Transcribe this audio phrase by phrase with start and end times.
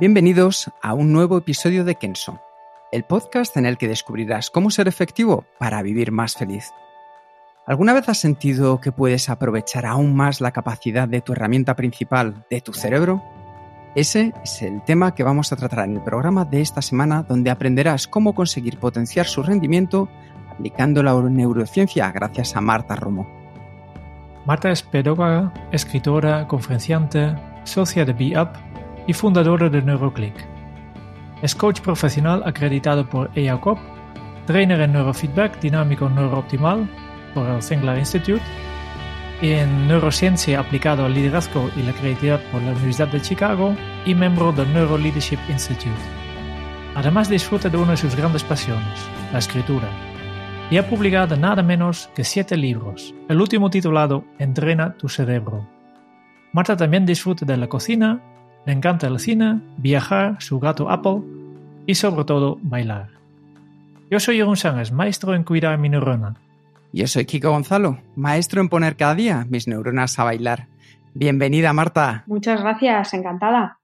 [0.00, 2.40] Bienvenidos a un nuevo episodio de Kenso,
[2.90, 6.72] el podcast en el que descubrirás cómo ser efectivo para vivir más feliz.
[7.66, 12.46] ¿Alguna vez has sentido que puedes aprovechar aún más la capacidad de tu herramienta principal,
[12.48, 13.22] de tu cerebro?
[13.94, 17.50] Ese es el tema que vamos a tratar en el programa de esta semana, donde
[17.50, 20.08] aprenderás cómo conseguir potenciar su rendimiento
[20.50, 23.28] aplicando la neurociencia gracias a Marta Romo.
[24.46, 28.69] Marta es pedagoga, escritora, conferenciante, socia de BeUp
[29.10, 30.34] y fundadora de NeuroClick.
[31.42, 33.76] Es coach profesional acreditado por EACOP,
[34.46, 36.88] trainer en neurofeedback dinámico neurooptimal
[37.34, 38.44] por el Zengler Institute,
[39.42, 44.52] en neurociencia aplicado al liderazgo y la creatividad por la Universidad de Chicago y miembro
[44.52, 45.90] del Neuro Leadership Institute.
[46.94, 49.00] Además disfruta de una de sus grandes pasiones,
[49.32, 49.88] la escritura,
[50.70, 55.68] y ha publicado nada menos que siete libros, el último titulado Entrena tu cerebro.
[56.52, 58.20] Marta también disfruta de la cocina,
[58.66, 61.22] le encanta el cine, viajar, su gato Apple
[61.86, 63.08] y sobre todo bailar.
[64.10, 66.36] Yo soy Jeroen Sánchez, maestro en cuidar mi neurona.
[66.92, 70.66] Yo soy Kiko Gonzalo, maestro en poner cada día mis neuronas a bailar.
[71.14, 72.24] Bienvenida, Marta.
[72.26, 73.80] Muchas gracias, encantada.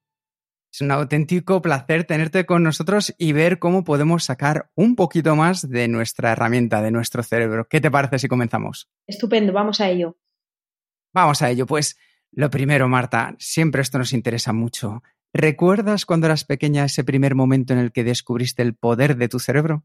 [0.73, 5.69] Es un auténtico placer tenerte con nosotros y ver cómo podemos sacar un poquito más
[5.71, 7.67] de nuestra herramienta, de nuestro cerebro.
[7.67, 8.91] ¿Qué te parece si comenzamos?
[9.07, 10.19] Estupendo, vamos a ello.
[11.15, 11.97] Vamos a ello, pues
[12.33, 15.03] lo primero, Marta, siempre esto nos interesa mucho.
[15.33, 19.39] ¿Recuerdas cuando eras pequeña ese primer momento en el que descubriste el poder de tu
[19.39, 19.85] cerebro?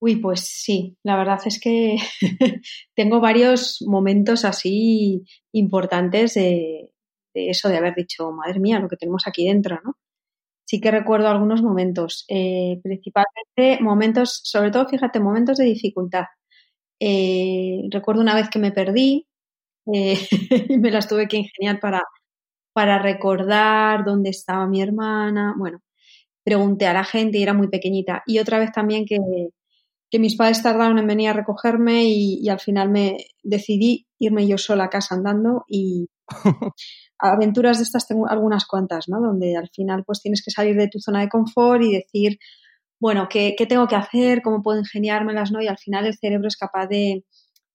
[0.00, 1.96] Uy, pues sí, la verdad es que
[2.94, 6.90] tengo varios momentos así importantes de,
[7.34, 9.96] eso, de haber dicho, madre mía, lo que tenemos aquí dentro, ¿no?
[10.64, 16.26] Sí que recuerdo algunos momentos, eh, principalmente momentos, sobre todo, fíjate, momentos de dificultad.
[17.00, 19.26] Eh, recuerdo una vez que me perdí
[19.92, 20.18] eh,
[20.68, 22.02] y me las tuve que ingeniar para,
[22.72, 25.54] para recordar dónde estaba mi hermana.
[25.58, 25.80] Bueno,
[26.44, 28.22] pregunté a la gente y era muy pequeñita.
[28.26, 29.18] Y otra vez también que,
[30.10, 34.46] que mis padres tardaron en venir a recogerme y, y, al final me decidí irme
[34.46, 36.08] yo sola a casa andando y
[37.18, 39.20] aventuras de estas tengo algunas cuantas, ¿no?
[39.20, 42.38] Donde al final pues tienes que salir de tu zona de confort y decir,
[43.00, 44.42] bueno, ¿qué, qué tengo que hacer?
[44.42, 45.52] ¿Cómo puedo ingeniármelas?
[45.52, 45.62] ¿no?
[45.62, 47.24] Y al final el cerebro es capaz de,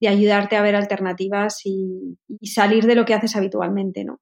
[0.04, 4.20] de ayudarte a ver alternativas y, y, salir de lo que haces habitualmente, ¿no?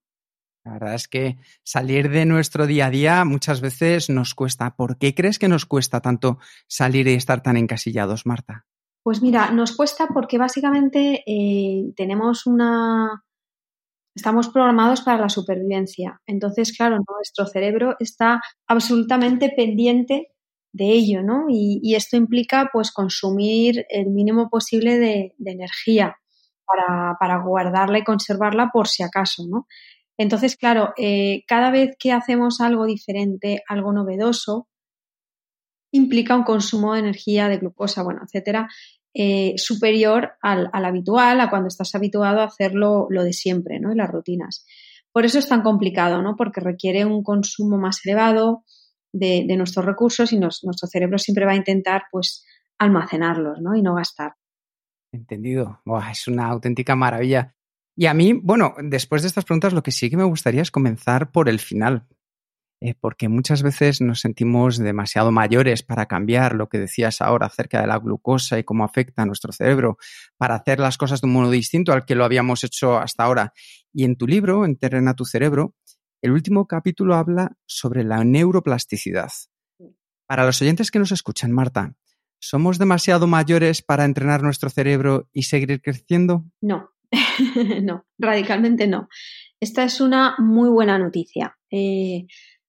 [0.63, 4.75] La verdad es que salir de nuestro día a día muchas veces nos cuesta.
[4.75, 6.37] ¿Por qué crees que nos cuesta tanto
[6.67, 8.67] salir y estar tan encasillados, Marta?
[9.03, 13.23] Pues mira, nos cuesta porque básicamente eh, tenemos una...
[14.15, 16.21] Estamos programados para la supervivencia.
[16.27, 20.30] Entonces, claro, nuestro cerebro está absolutamente pendiente
[20.73, 21.45] de ello, ¿no?
[21.49, 26.17] Y, esto implica, pues, consumir el mínimo posible de, energía
[26.65, 29.67] para, para, guardarla y conservarla por si acaso, ¿no?
[30.17, 34.67] Entonces, claro, eh, cada vez que hacemos algo diferente, algo novedoso,
[35.91, 38.69] implica un consumo de energía, de glucosa, bueno, etcétera,
[39.13, 43.91] eh, superior al, al, habitual, a cuando estás habituado a hacerlo lo de siempre, ¿no?
[43.91, 44.65] Y las rutinas.
[45.11, 46.37] Por eso es tan complicado, ¿no?
[46.37, 48.63] Porque requiere un consumo más elevado
[49.11, 52.45] de, nuestros recursos y nuestro cerebro siempre va a intentar, pues,
[52.77, 53.75] almacenarlos, ¿no?
[53.75, 54.33] Y no gastar.
[55.11, 55.81] Entendido.
[56.09, 57.55] Es una auténtica maravilla.
[57.95, 60.71] Y a mí, bueno, después de estas preguntas, lo que sí que me gustaría es
[60.71, 62.07] comenzar por el final,
[62.79, 67.81] eh, porque muchas veces nos sentimos demasiado mayores para cambiar lo que decías ahora acerca
[67.81, 69.97] de la glucosa y cómo afecta a nuestro cerebro,
[70.37, 73.53] para hacer las cosas de un modo distinto al que lo habíamos hecho hasta ahora.
[73.93, 75.75] Y en tu libro, Entrena tu cerebro,
[76.21, 79.31] el último capítulo habla sobre la neuroplasticidad.
[80.27, 81.95] Para los oyentes que nos escuchan, Marta,
[82.39, 86.45] ¿somos demasiado mayores para entrenar nuestro cerebro y seguir creciendo?
[86.61, 86.91] No,
[87.81, 89.09] no, radicalmente no.
[89.59, 91.57] Esta es una muy buena noticia.
[91.69, 92.27] Eh,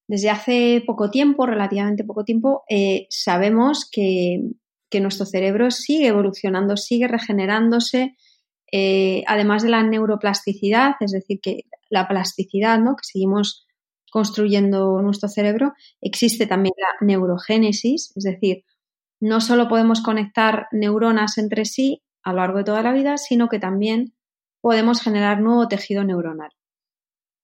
[0.09, 4.41] desde hace poco tiempo, relativamente poco tiempo, eh, sabemos que,
[4.91, 8.17] que, nuestro cerebro sigue evolucionando, sigue regenerándose,
[8.73, 12.97] eh, además de la neuroplasticidad, es decir, que la plasticidad ¿no?
[12.97, 13.67] que seguimos
[14.11, 18.65] construyendo nuestro cerebro, existe también la neurogénesis, es decir,
[19.21, 23.49] no solo podemos conectar neuronas entre sí a lo largo de toda la vida, sino
[23.49, 24.15] que también
[24.61, 26.51] podemos generar nuevo tejido neuronal.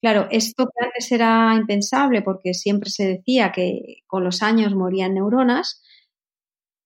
[0.01, 5.15] Claro, esto que antes era impensable porque siempre se decía que con los años morían
[5.15, 5.83] neuronas,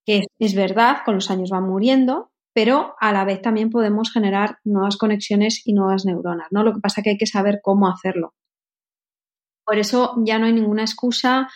[0.04, 4.58] que es verdad, con los años van muriendo, pero a la vez también podemos generar
[4.64, 6.62] nuevas conexiones y nuevas neuronas, ¿no?
[6.62, 8.34] Lo que pasa es que hay que saber cómo hacerlo.
[9.64, 11.48] Por eso ya no hay ninguna excusa.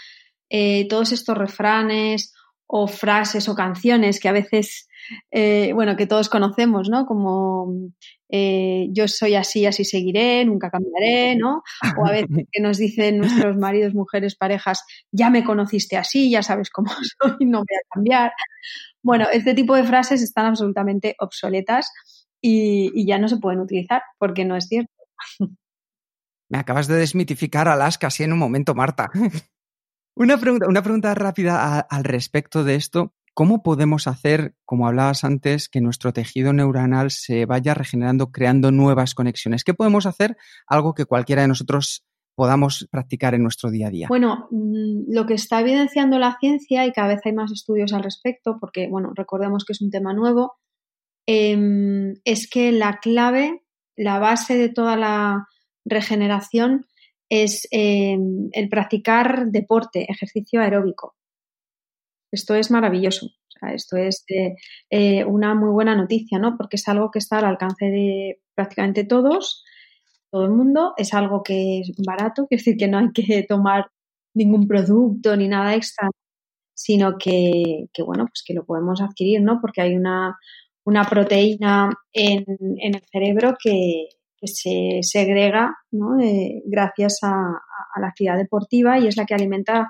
[0.49, 2.33] Eh, todos estos refranes
[2.67, 4.89] o frases o canciones que a veces,
[5.31, 7.07] eh, bueno, que todos conocemos, ¿no?
[7.07, 7.93] Como
[8.29, 11.63] eh, yo soy así, así seguiré, nunca cambiaré, ¿no?
[11.99, 16.43] O a veces que nos dicen nuestros maridos, mujeres, parejas, ya me conociste así, ya
[16.43, 16.91] sabes cómo
[17.21, 18.33] soy, no voy a cambiar.
[19.03, 21.93] Bueno, este tipo de frases están absolutamente obsoletas
[22.41, 24.93] y, ya no se pueden utilizar porque no es cierto.
[26.49, 29.11] Me acabas de desmitificar Alaska así en un momento, Marta.
[30.17, 33.15] una, pregunta, una pregunta rápida al respecto de esto.
[33.37, 39.15] ¿Cómo podemos hacer, como hablabas antes, que nuestro tejido neuronal se vaya regenerando, creando nuevas
[39.15, 39.63] conexiones?
[39.63, 40.39] ¿Qué podemos hacer?
[40.67, 44.07] Algo que cualquiera de nosotros podamos practicar en nuestro día a día?
[44.09, 48.05] Bueno, mm, lo que está evidenciando la ciencia y cada vez hay más estudios al
[48.05, 50.55] respecto, porque, bueno, recordemos que es un tema nuevo,
[51.27, 53.65] em, es que la clave,
[53.97, 55.47] la base de toda la
[55.85, 56.87] regeneración
[57.29, 61.17] es em, el practicar deporte, ejercicio aeróbico.
[62.37, 63.31] Esto es maravilloso.
[63.73, 64.25] esto es
[64.91, 66.57] eh, una muy buena noticia, ¿no?
[66.57, 69.65] Porque es algo que está al alcance de prácticamente todos
[70.31, 73.91] todo el mundo, es algo que es barato, quiere decir que no hay que tomar
[74.35, 76.11] ningún producto ni nada extra,
[76.75, 79.61] sino que, bueno, pues que lo podemos adquirir, ¿no?
[79.63, 80.37] Porque hay una,
[80.85, 84.09] una proteína en, el cerebro que,
[84.43, 85.75] se segrega.
[86.23, 87.61] Eh, gracias a,
[87.99, 89.89] la actividad deportiva y es la que alimenta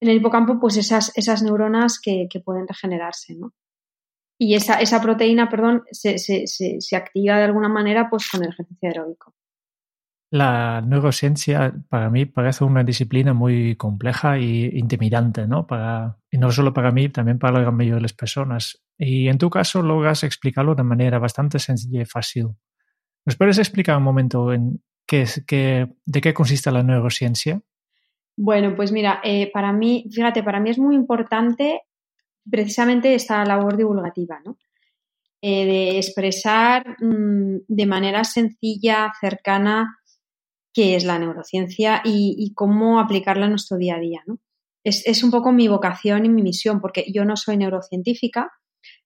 [0.00, 3.52] en el hipocampo pues esas, esas neuronas que, que pueden regenerarse, ¿no?
[4.38, 8.50] y esa, esa proteína, perdón, se, se, se, activa de alguna manera pues con el
[8.50, 9.34] ejercicio aeróbico.
[10.30, 15.66] La neurociencia para mí parece una disciplina muy compleja e intimidante, ¿no?
[15.66, 18.82] Para, y no solo para mí, también para la gran mayoría de las personas.
[18.98, 22.48] Y en tu caso logras explicarlo de manera bastante sencilla y fácil.
[23.24, 27.62] ¿Nos puedes explicar un momento en qué, qué, de qué consiste la neurociencia?
[28.36, 31.82] Bueno, pues mira, eh, para mí, fíjate, para mí es muy importante
[32.48, 34.58] precisamente esta labor divulgativa, ¿no?
[35.42, 39.98] Eh, de expresar mm, de manera sencilla, cercana,
[40.72, 44.22] qué es la neurociencia y, cómo aplicarla en nuestro día a día.
[44.26, 44.38] ¿no?
[44.84, 48.50] Es, un poco mi vocación y mi misión, porque yo no soy neurocientífica.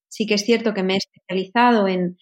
[0.08, 2.16] Sí que es cierto que me he especializado en,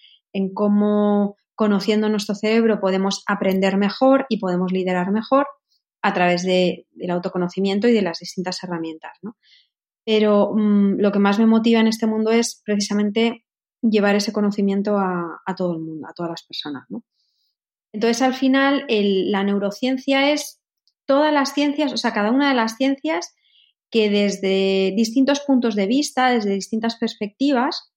[0.54, 5.46] cómo, conociendo nuestro cerebro, podemos aprender mejor y podemos liderar mejor
[6.02, 9.12] a través del autoconocimiento y de las distintas herramientas.
[9.22, 9.36] ¿no?
[10.08, 13.44] pero mm, lo que más me motiva en este mundo es precisamente
[13.82, 16.84] llevar ese conocimiento a, todo el mundo, a todas las personas.
[16.88, 17.04] ¿no?
[17.92, 20.62] Entonces, al final, la neurociencia es
[21.04, 23.34] todas las ciencias, o sea, cada una de las ciencias
[23.90, 27.92] que desde distintos puntos de vista, desde distintas perspectivas,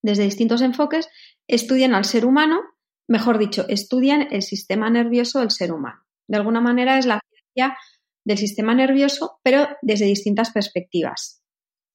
[0.00, 1.10] desde distintos enfoques,
[1.48, 2.62] estudian al ser humano,
[3.08, 6.00] mejor dicho, estudian el sistema nervioso del ser humano.
[6.28, 7.20] De alguna manera es la
[8.24, 11.42] del sistema nervioso, pero desde distintas perspectivas.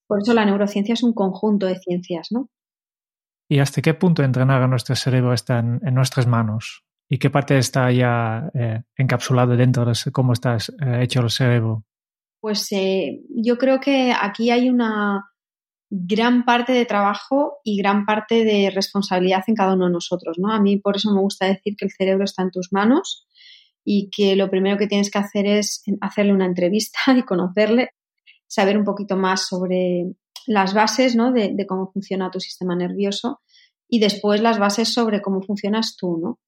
[0.07, 2.49] Por eso la neurociencia es un conjunto de ciencias, ¿no?
[3.49, 6.83] ¿Y hasta qué punto entrenar a nuestro cerebro está en, nuestras manos?
[7.09, 11.85] ¿Y qué parte está ya eh, encapsulada dentro de cómo está eh, hecho el cerebro?
[12.41, 15.31] Pues eh, yo creo que aquí hay una
[15.89, 20.51] gran parte de trabajo y gran parte de responsabilidad en cada uno de nosotros, ¿no?
[20.51, 23.27] A mí por eso me gusta decir que el cerebro está en tus manos
[23.89, 27.91] y que lo primero que tienes que hacer es hacerle una entrevista y conocerle
[28.45, 30.07] saber un poquito más sobre
[30.45, 31.31] las bases ¿no?
[31.31, 33.39] de, cómo funciona tu sistema nervioso
[33.87, 36.39] y después las bases sobre cómo funcionas tú, ¿no?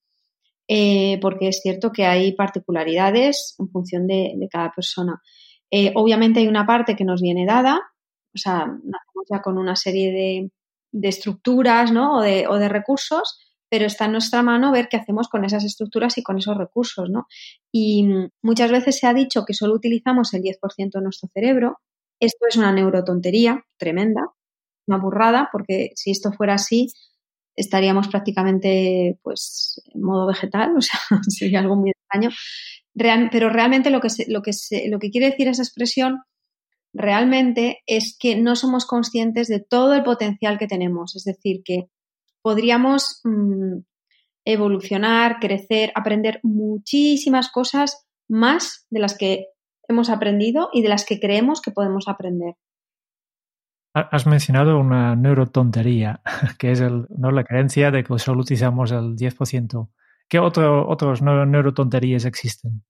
[0.68, 5.22] Eh, porque es cierto que hay particularidades en función de, cada persona.
[5.72, 7.80] Eh, obviamente hay una parte que nos viene dada,
[8.36, 10.52] o sea, nacemos ya con una serie
[10.92, 12.18] de, estructuras ¿no?
[12.18, 15.64] o, de, o de recursos, pero está en nuestra mano ver qué hacemos con esas
[15.64, 17.28] estructuras y con esos recursos, ¿no?
[17.72, 18.08] Y
[18.42, 21.78] muchas veces se ha dicho que solo utilizamos el 10% de nuestro cerebro,
[22.20, 24.22] esto es una neurotontería tremenda,
[24.88, 26.88] una burrada, porque si esto fuera así,
[27.56, 32.30] estaríamos prácticamente pues en modo vegetal, o sea, sería algo muy extraño.
[33.32, 34.52] pero realmente lo que, lo, que
[34.90, 36.24] lo que quiere decir esa expresión
[36.94, 41.16] realmente es que no somos conscientes de todo el potencial que tenemos.
[41.16, 41.90] Es decir, que
[42.42, 43.80] podríamos mm,
[44.46, 49.48] evolucionar, crecer, aprender muchísimas cosas más de las que
[49.88, 52.56] hemos aprendido y de las que creemos que podemos aprender.
[53.94, 56.22] Has mencionado una neurotontería,
[56.60, 57.32] que es el, ¿no?
[57.32, 59.90] la creencia de que solo utilizamos el 10%.
[60.30, 62.84] ¿Qué otro, otros neurotonterías existen?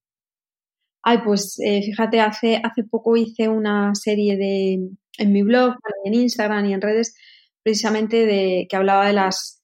[1.02, 6.14] Ay, pues eh, fíjate, hace, hace poco hice una serie de, en mi blog, en
[6.14, 7.16] Instagram y en redes,
[7.64, 9.64] precisamente de que hablaba de las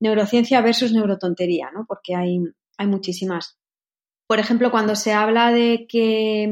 [0.00, 1.84] neurociencia versus neurotontería, ¿no?
[1.86, 2.38] Porque hay,
[2.78, 3.58] hay muchísimas.
[4.26, 6.50] Por ejemplo, cuando se habla de que,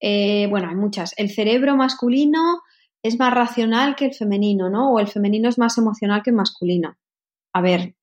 [0.00, 2.62] eh, bueno, hay muchas, el cerebro masculino
[3.02, 4.92] es más racional que el femenino, ¿no?
[4.92, 6.96] O el femenino es más emocional que el masculino.
[7.52, 7.94] A ver,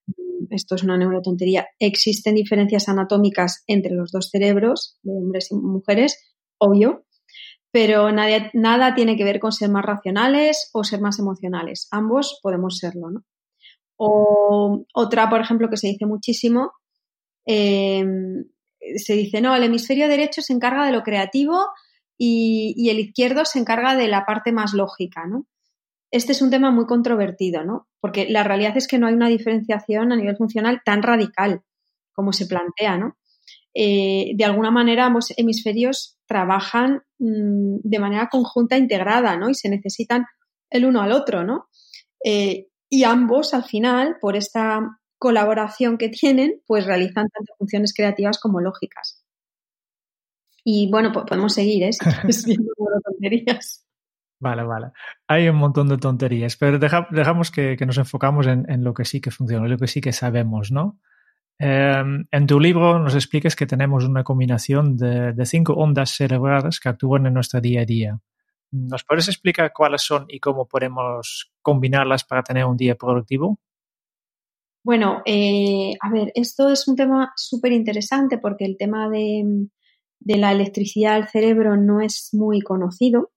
[0.50, 1.68] esto es una neurotontería.
[1.80, 7.06] Existen diferencias anatómicas entre los dos cerebros, de hombres y mujeres, obvio,
[7.74, 11.88] pero nada tiene que ver con ser más racionales o ser más emocionales.
[11.89, 13.24] Ambos podemos serlo, ¿no?
[13.98, 16.74] O otra, por ejemplo, que se dice muchísimo,
[17.46, 18.46] em,
[18.98, 21.65] se dice, no, el hemisferio derecho se encarga de lo creativo
[22.15, 25.48] y, y, el izquierdo se encarga de la parte más lógica, ¿no?
[26.12, 27.88] Este es un tema muy controvertido, ¿no?
[28.00, 31.63] Porque la realidad es que no hay una diferenciación a nivel funcional tan radical
[32.13, 33.18] como se plantea, ¿no?
[33.74, 39.50] Eh, de alguna manera ambos hemisferios trabajan mm, de manera conjunta integrada, ¿no?
[39.50, 40.25] Y se necesitan
[40.70, 41.70] el uno al otro, ¿no?
[42.24, 48.39] Eh, y ambos, al final, por esta colaboración que tienen, pues realizan tanto funciones creativas
[48.39, 49.24] como lógicas.
[50.63, 51.92] Y bueno, podemos seguir, ¿eh?
[51.94, 52.56] Si
[53.03, 53.86] tonterías.
[54.39, 54.88] Vale, vale.
[55.27, 59.22] Hay un montón de tonterías, pero dejamos que, nos enfocamos en, en, lo que sí
[59.22, 61.00] que funciona, lo que sí que sabemos, ¿no?
[61.60, 66.89] Em, en tu libro nos explicas que tenemos una combinación de, cinco ondas cerebrales que
[66.89, 68.19] actúan en nuestro día a día.
[68.72, 73.60] ¿Nos puedes explicar cuáles son y cómo podemos combinarlas para tener un día productivo?
[74.83, 79.67] Bueno, eh, a ver, esto es un tema súper interesante porque el tema de,
[80.19, 83.31] de, la electricidad del cerebro no es muy conocido,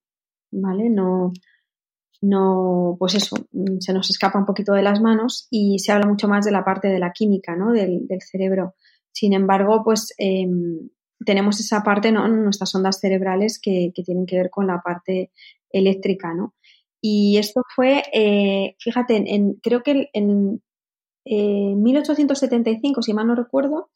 [0.51, 0.91] ¿vale?
[0.91, 1.33] No,
[2.23, 6.07] no, pues eso, mm, se nos escapa un poquito de las manos y se habla
[6.07, 7.73] mucho más de la parte de la química, ¿no?
[7.73, 8.75] Del, cerebro.
[9.13, 10.89] Sin embargo, pues em,
[11.25, 12.29] tenemos esa parte, ¿no?
[12.29, 15.31] Nuestras ondas cerebrales que, tienen que ver con la parte
[15.71, 16.55] eléctrica, ¿no?
[17.01, 20.63] Y esto fue, eh, fíjate, en, creo que en,
[21.29, 23.91] 1875, si mal no recuerdo,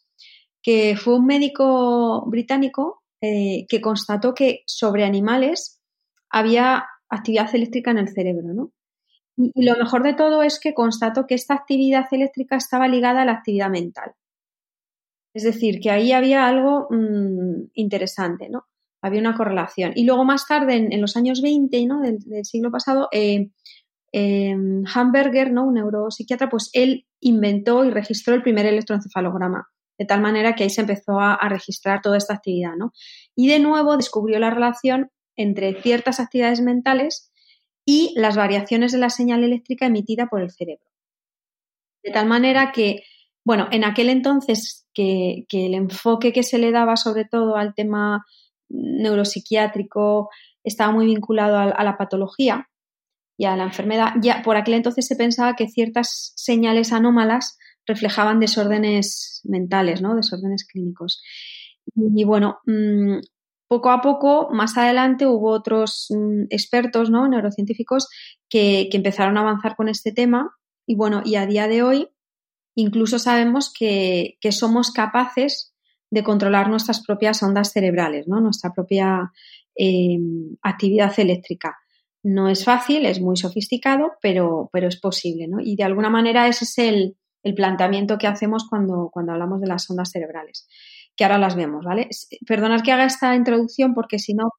[0.62, 5.81] que fue un médico británico eh, que constató que sobre animales
[6.29, 8.73] había actividad eléctrica en el cerebro, ¿no?
[9.37, 13.25] Y, lo mejor de todo es que constató que esta actividad eléctrica estaba ligada a
[13.25, 14.12] la actividad mental.
[15.35, 18.67] Es decir, que ahí había algo mm, interesante, ¿no?
[19.02, 19.93] Había una correlación.
[19.95, 22.00] Y luego más tarde, en, los años 20 ¿no?
[22.00, 23.50] del, siglo pasado, eh,
[24.12, 25.67] em, Hamburger, ¿no?
[25.67, 30.71] un neuropsiquiatra, pues él inventó y registró el primer electroencefalograma, de tal manera que ahí
[30.71, 32.93] se empezó a, a registrar toda esta actividad, ¿no?
[33.35, 35.11] Y de nuevo descubrió la relación
[35.41, 37.33] entre ciertas actividades mentales
[37.87, 40.85] y las variaciones de la señal eléctrica emitida por el cerebro.
[42.03, 43.05] De tal manera que,
[43.45, 48.27] bueno, en aquel entonces que, el enfoque que se le daba sobre todo al tema
[48.69, 50.29] neuropsiquiátrico
[50.63, 52.69] estaba muy vinculado a, la patología
[53.39, 58.41] y a la enfermedad, ya por aquel entonces se pensaba que ciertas señales anómalas reflejaban
[58.41, 60.15] desórdenes mentales, ¿no?
[60.15, 61.23] Desórdenes clínicos.
[61.97, 63.21] Y, bueno, mm,
[63.71, 67.29] poco a poco, más adelante, hubo otros mm, expertos, ¿no?
[67.29, 68.09] neurocientíficos,
[68.49, 70.57] que, empezaron a avanzar con este tema.
[70.89, 72.09] Y bueno, y a día de hoy,
[72.75, 75.73] incluso sabemos que, somos capaces
[76.11, 78.41] de controlar nuestras propias ondas cerebrales, ¿no?
[78.41, 79.31] Nuestra propia
[79.77, 81.77] em, actividad eléctrica.
[82.25, 85.47] No es fácil, es muy sofisticado, pero, es posible.
[85.61, 87.17] Y de alguna manera ese es el,
[87.55, 90.67] planteamiento que hacemos cuando hablamos de las ondas cerebrales
[91.17, 92.09] que ahora las vemos, ¿vale?
[92.47, 94.52] Perdonad que haga esta introducción porque si no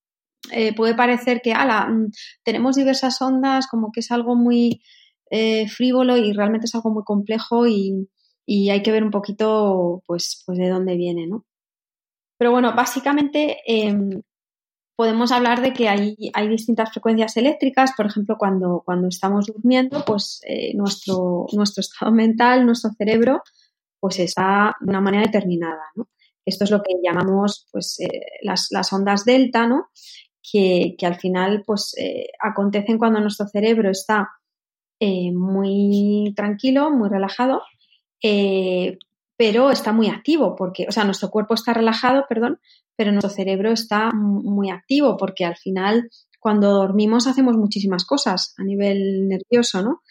[0.51, 2.12] eh, puede parecer que, ala, mm,
[2.43, 4.81] tenemos diversas ondas, como que es algo muy
[5.29, 8.08] eh, frívolo y realmente es algo muy complejo y,
[8.70, 11.46] hay que ver un poquito, pues, pues de dónde viene, ¿no?
[12.38, 14.22] Pero bueno, básicamente em,
[14.98, 20.03] podemos hablar de que hay, hay, distintas frecuencias eléctricas, por ejemplo, cuando, cuando estamos durmiendo,
[20.05, 23.41] pues eh, nuestro, nuestro estado mental, nuestro cerebro,
[24.01, 26.10] pues está de una manera determinada, ¿no?
[26.45, 29.89] Esto es lo que llamamos pues, eh, las, ondas delta, ¿no?
[30.41, 34.29] Que, al final pues, eh, acontecen cuando nuestro cerebro está
[35.00, 37.62] eh, muy tranquilo, muy relajado,
[39.38, 42.60] pero está muy activo, porque, o sea, nuestro cuerpo está relajado, perdón,
[42.95, 48.63] pero nuestro cerebro está muy activo, porque al final cuando dormimos hacemos muchísimas cosas a
[48.63, 50.01] nivel nervioso, ¿no?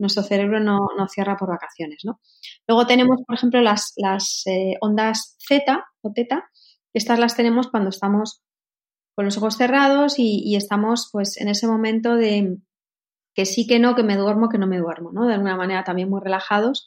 [0.00, 2.00] nuestro cerebro no, cierra por vacaciones.
[2.04, 2.20] ¿no?
[2.68, 6.50] Luego tenemos, por ejemplo, las, las eh, ondas Z o teta.
[6.92, 8.42] Estas las tenemos cuando estamos
[9.14, 12.56] con los ojos cerrados y, estamos pues en ese momento de
[13.34, 15.26] que sí que no, que me duermo, que no me duermo, ¿no?
[15.26, 16.86] De alguna manera también muy relajados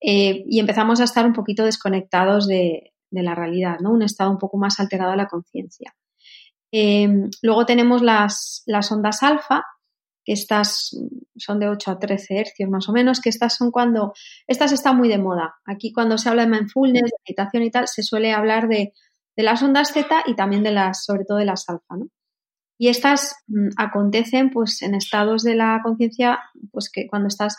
[0.00, 3.92] eh, y empezamos a estar un poquito desconectados de, la realidad, ¿no?
[3.92, 5.94] Un estado un poco más alterado de la conciencia.
[6.70, 9.64] Em, luego tenemos las, las ondas alfa,
[10.26, 10.90] que estas
[11.36, 14.12] son de 8 a 13 hercios más o menos, que estas son cuando,
[14.48, 15.54] estas están muy de moda.
[15.64, 18.92] Aquí cuando se habla de mindfulness, de meditación y tal, se suele hablar de,
[19.36, 21.94] las ondas Z y también de las, sobre todo de las alfa.
[22.76, 26.40] Y estas mm, acontecen pues en estados de la conciencia,
[26.72, 27.56] pues que cuando estás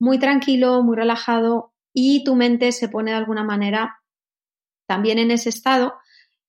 [0.00, 4.00] muy tranquilo, muy relajado y tu mente se pone de alguna manera
[4.88, 5.94] también en ese estado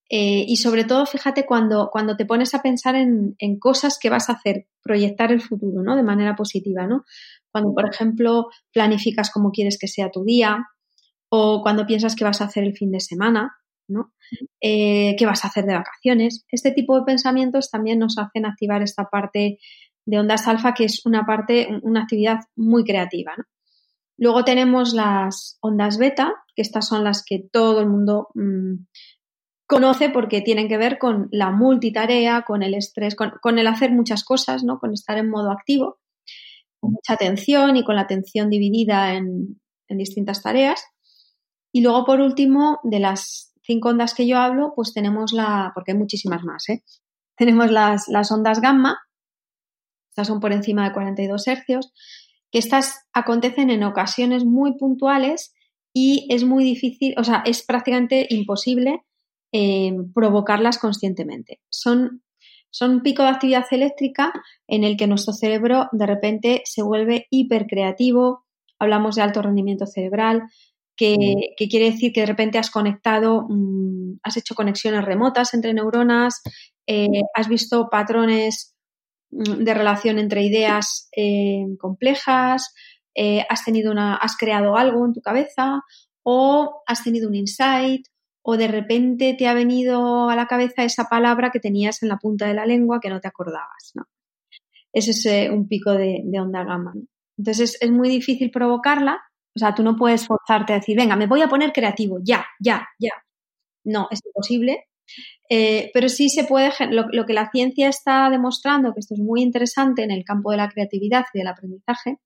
[0.09, 4.29] eh, y sobre todo, fíjate, cuando, cuando te pones a pensar en, cosas que vas
[4.29, 5.95] a hacer, proyectar el futuro, ¿no?
[5.95, 7.05] De manera positiva, ¿no?
[7.51, 10.67] Cuando, por ejemplo, planificas cómo quieres que sea tu día
[11.29, 13.55] o cuando piensas que vas a hacer el fin de semana,
[13.87, 14.13] ¿no?
[14.61, 16.45] Eh, ¿Qué vas a hacer de vacaciones?
[16.49, 19.59] Este tipo de pensamientos también nos hacen activar esta parte
[20.05, 23.35] de ondas alfa, que es una parte, una actividad muy creativa.
[24.17, 28.85] Luego tenemos las ondas beta, que estas son las que todo el mundo mm,
[29.67, 34.23] conoce porque tienen que ver con la multitarea, con el estrés, con, el hacer muchas
[34.23, 34.79] cosas, ¿no?
[34.79, 35.99] Con estar en modo activo,
[36.79, 40.83] con mucha atención y con la atención dividida en, distintas tareas.
[41.71, 45.91] Y luego, por último, de las cinco ondas que yo hablo, pues tenemos la, porque
[45.91, 46.83] hay muchísimas más, ¿eh?
[47.37, 48.99] Tenemos las, las ondas gamma,
[50.09, 51.91] estas son por encima de 42 hercios,
[52.51, 55.53] que estas acontecen en ocasiones muy puntuales
[55.91, 59.03] y es muy difícil, o sea, es prácticamente imposible
[59.55, 61.61] eh, provocarlas conscientemente.
[61.69, 62.23] Son,
[62.71, 64.33] son un pico de actividad eléctrica
[64.67, 68.47] en el que nuestro cerebro de repente se vuelve hipercreativo,
[68.79, 70.41] hablamos de alto rendimiento cerebral,
[70.97, 71.69] que, mm.
[71.69, 76.41] quiere decir que de repente has conectado, mm, has hecho conexiones remotas entre neuronas,
[76.87, 78.75] eh, has visto patrones
[79.29, 82.73] mm, de relación entre ideas eh, complejas,
[83.47, 85.83] has tenido una, has creado algo en tu cabeza
[86.23, 88.07] o has tenido un insight
[88.43, 92.17] o de repente te ha venido a la cabeza esa palabra que tenías en la
[92.17, 94.03] punta de la lengua que no te acordabas, ¿no?
[94.91, 96.93] Ese es un pico de, onda gamma.
[97.37, 99.23] Entonces es, muy difícil provocarla,
[99.55, 102.45] o sea, tú no puedes forzarte a decir, venga, me voy a poner creativo, ya,
[102.59, 103.11] ya, ya.
[103.85, 104.85] No, es imposible.
[105.49, 109.41] Eh, pero sí se puede, lo, que la ciencia está demostrando, que esto es muy
[109.41, 112.17] interesante en el campo de la creatividad y del aprendizaje,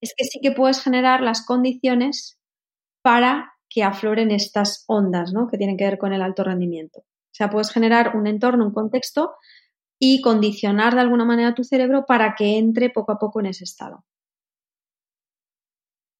[0.00, 2.38] es que sí que puedes generar las condiciones
[3.02, 5.48] para que afloren estas ondas, ¿no?
[5.48, 7.00] Que tienen que ver con el alto rendimiento.
[7.00, 9.36] O sea, puedes generar un entorno, un contexto
[9.98, 13.64] y condicionar de alguna manera tu cerebro para que entre poco a poco en ese
[13.64, 14.04] estado.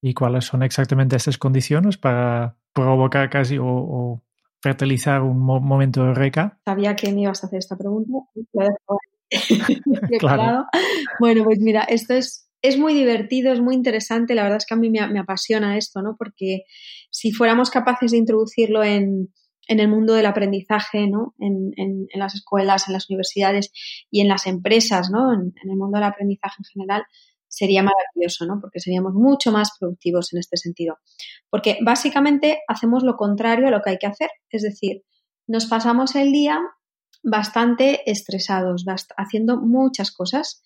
[0.01, 4.23] ¿Y cuáles son exactamente estas condiciones para provocar casi o,
[4.61, 6.59] fertilizar un momento de reca?
[6.65, 8.13] Sabía que me ibas a hacer esta pregunta.
[10.19, 10.67] claro.
[11.21, 14.35] Bueno, pues mira, esto es es muy divertido, es muy interesante.
[14.35, 16.17] La verdad es que a mí me, apasiona esto, ¿no?
[16.19, 16.65] Porque
[17.11, 19.33] si fuéramos capaces de introducirlo en,
[19.69, 21.35] el mundo del aprendizaje, ¿no?
[21.39, 23.71] En, las escuelas, en las universidades
[24.11, 25.33] y en las empresas, ¿no?
[25.33, 27.03] En, el mundo del aprendizaje en general,
[27.47, 28.61] sería maravilloso, ¿no?
[28.61, 30.99] Porque seríamos mucho más productivos en este sentido.
[31.51, 34.31] Porque básicamente hacemos lo contrario a lo que hay que hacer.
[34.51, 35.03] Es decir,
[35.47, 36.61] nos pasamos el día
[37.23, 38.85] bastante estresados,
[39.17, 40.63] haciendo muchas cosas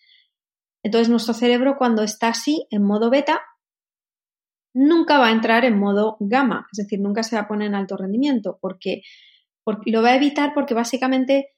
[0.83, 3.43] entonces nuestro cerebro cuando está así, en modo beta,
[4.75, 7.75] nunca va a entrar en modo gamma, es decir, nunca se va a poner en
[7.75, 9.03] alto rendimiento, porque,
[9.87, 11.51] lo va a evitar porque básicamente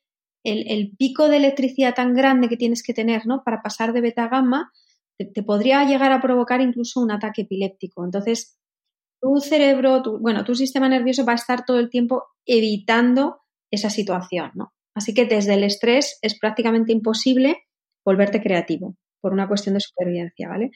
[0.45, 3.43] el, pico de electricidad tan grande que tienes que tener ¿no?
[3.43, 4.73] para pasar de beta a gamma
[5.17, 8.05] te, podría llegar a provocar incluso un ataque epiléptico.
[8.05, 8.59] Entonces,
[9.23, 13.89] tu cerebro, tu, bueno, tu sistema nervioso va a estar todo el tiempo evitando esa
[13.89, 14.75] situación, ¿no?
[14.95, 17.63] Así que desde el estrés es prácticamente imposible
[18.05, 20.71] volverte creativo por una cuestión de supervivencia, ¿vale?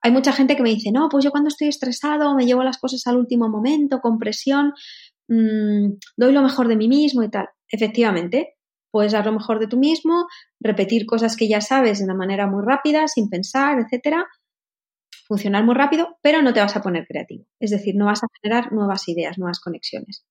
[0.00, 2.78] Hay mucha gente que me dice, no, pues yo cuando estoy estresado me llevo las
[2.78, 4.72] cosas al último momento, con presión,
[5.28, 7.48] mm, doy lo mejor de mí mismo y tal.
[7.70, 8.56] Efectivamente,
[8.90, 10.26] puedes dar lo mejor de tú mismo,
[10.58, 14.26] repetir cosas que ya sabes de una manera muy rápida, sin pensar, etcétera,
[15.28, 17.46] funcionar muy rápido, pero no te vas a poner creativo.
[17.60, 20.26] Es decir, no vas a generar nuevas ideas, nuevas conexiones.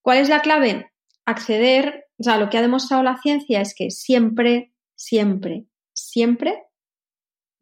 [0.00, 0.92] ¿Cuál es la clave?
[1.26, 6.62] Acceder, o sea, lo que ha demostrado la ciencia es que siempre, siempre, siempre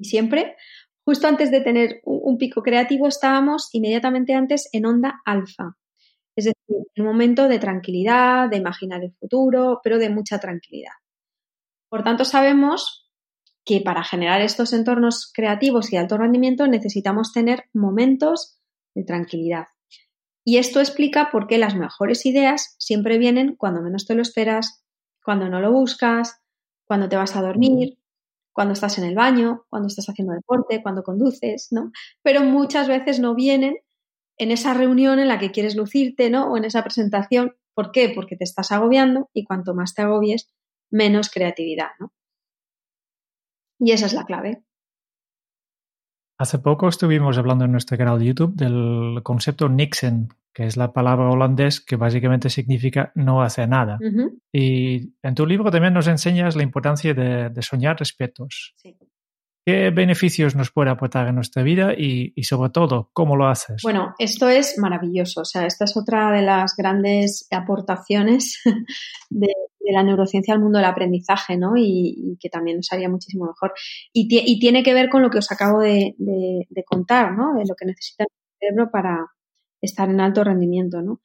[0.02, 0.56] y siempre,
[1.04, 5.76] justo antes de tener un, pico creativo estábamos inmediatamente antes en onda alfa.
[6.34, 10.94] Es decir, un momento de tranquilidad, de imaginar el futuro, pero de mucha tranquilidad.
[11.88, 13.12] Por tanto, sabemos
[13.64, 18.58] que para generar estos entornos creativos y de alto rendimiento necesitamos tener momentos
[18.94, 19.66] de tranquilidad.
[20.44, 24.84] Y esto explica por qué las mejores ideas siempre vienen cuando menos te lo esperas,
[25.22, 26.40] cuando no lo buscas,
[26.86, 28.01] cuando te vas a dormir,
[28.52, 31.90] cuando estás en el baño, cuando estás haciendo deporte, cuando conduces, ¿no?
[32.22, 33.76] Pero muchas veces no vienen
[34.38, 36.50] en esa reunión en la que quieres lucirte, ¿no?
[36.50, 37.54] O en esa presentación.
[37.74, 38.10] ¿Por qué?
[38.14, 40.52] Porque te estás agobiando y cuanto más te agobies,
[40.90, 42.12] menos creatividad, ¿no?
[43.78, 44.62] Y esa es la clave.
[46.38, 50.92] Hace poco estuvimos hablando en nuestro canal de YouTube del concepto Nixon, que es la
[50.92, 53.98] palabra holandés que básicamente significa no hacer nada.
[54.52, 58.74] Y en tu libro también nos enseñas la importancia de, soñar respetos.
[58.76, 58.96] Sí.
[59.64, 63.80] ¿Qué beneficios nos puede aportar en nuestra vida y, sobre todo, cómo lo haces?
[63.82, 65.42] Bueno, esto es maravilloso.
[65.42, 68.60] O sea, esta es otra de las grandes aportaciones
[69.30, 69.52] de,
[69.92, 71.74] la neurociencia al mundo del aprendizaje, ¿no?
[71.76, 73.72] Y, que también nos haría muchísimo mejor.
[74.12, 76.16] Y, tiene que ver con lo que os acabo de,
[76.84, 77.54] contar, ¿no?
[77.54, 79.28] De lo que necesita el cerebro para
[79.82, 81.20] estar en alto rendimiento, ¿no?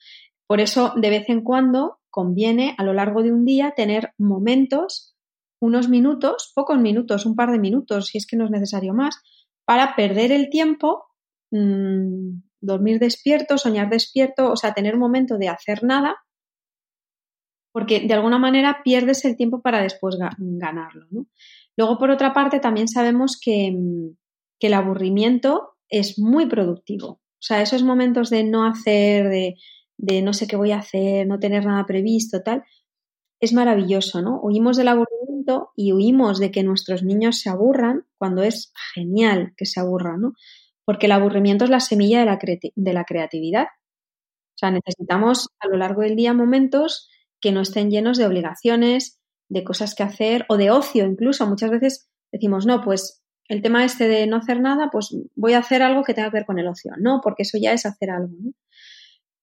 [0.47, 5.15] Por eso, de vez en cuando, conviene a lo largo de un día tener momentos
[5.59, 9.21] unos minutos, pocos minutos, un par de minutos, si es que no es necesario más,
[9.65, 11.05] para perder el tiempo,
[11.51, 16.15] mm, dormir despierto, soñar despierto, o sea, tener un momento de hacer nada,
[17.73, 21.05] porque de alguna manera pierdes el tiempo para después ganarlo.
[21.75, 24.15] Luego, por otra parte, también sabemos que, mm,
[24.59, 27.21] que el aburrimiento es muy productivo.
[27.39, 29.56] O sea, esos momentos de no hacer, de,
[29.97, 32.63] de no sé qué voy a hacer, no tener nada previsto, tal,
[33.39, 34.39] es maravilloso, ¿no?
[34.41, 39.65] Huimos del aburrimiento y huimos de que nuestros niños se aburran cuando es genial que
[39.65, 40.34] se aburran, ¿no?
[40.86, 42.39] Porque el aburrimiento es la semilla de la,
[42.76, 43.63] de la creatividad.
[43.63, 49.19] O sea, necesitamos a lo largo del día momentos que no estén llenos de obligaciones,
[49.50, 51.45] de cosas que hacer o de ocio incluso.
[51.45, 55.60] Muchas veces decimos, no, pues el tema este de no hacer nada, pues voy a
[55.60, 56.93] hacer algo que tenga que ver con el ocio.
[56.99, 58.33] No, porque eso ya es hacer algo.
[58.39, 58.51] ¿no?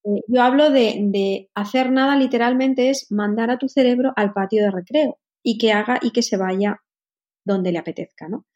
[0.04, 4.70] Eh, yo hablo de, hacer nada literalmente es mandar a tu cerebro al patio de
[4.70, 6.82] recreo y que haga y que se vaya
[7.44, 8.46] donde le apetezca, ¿no?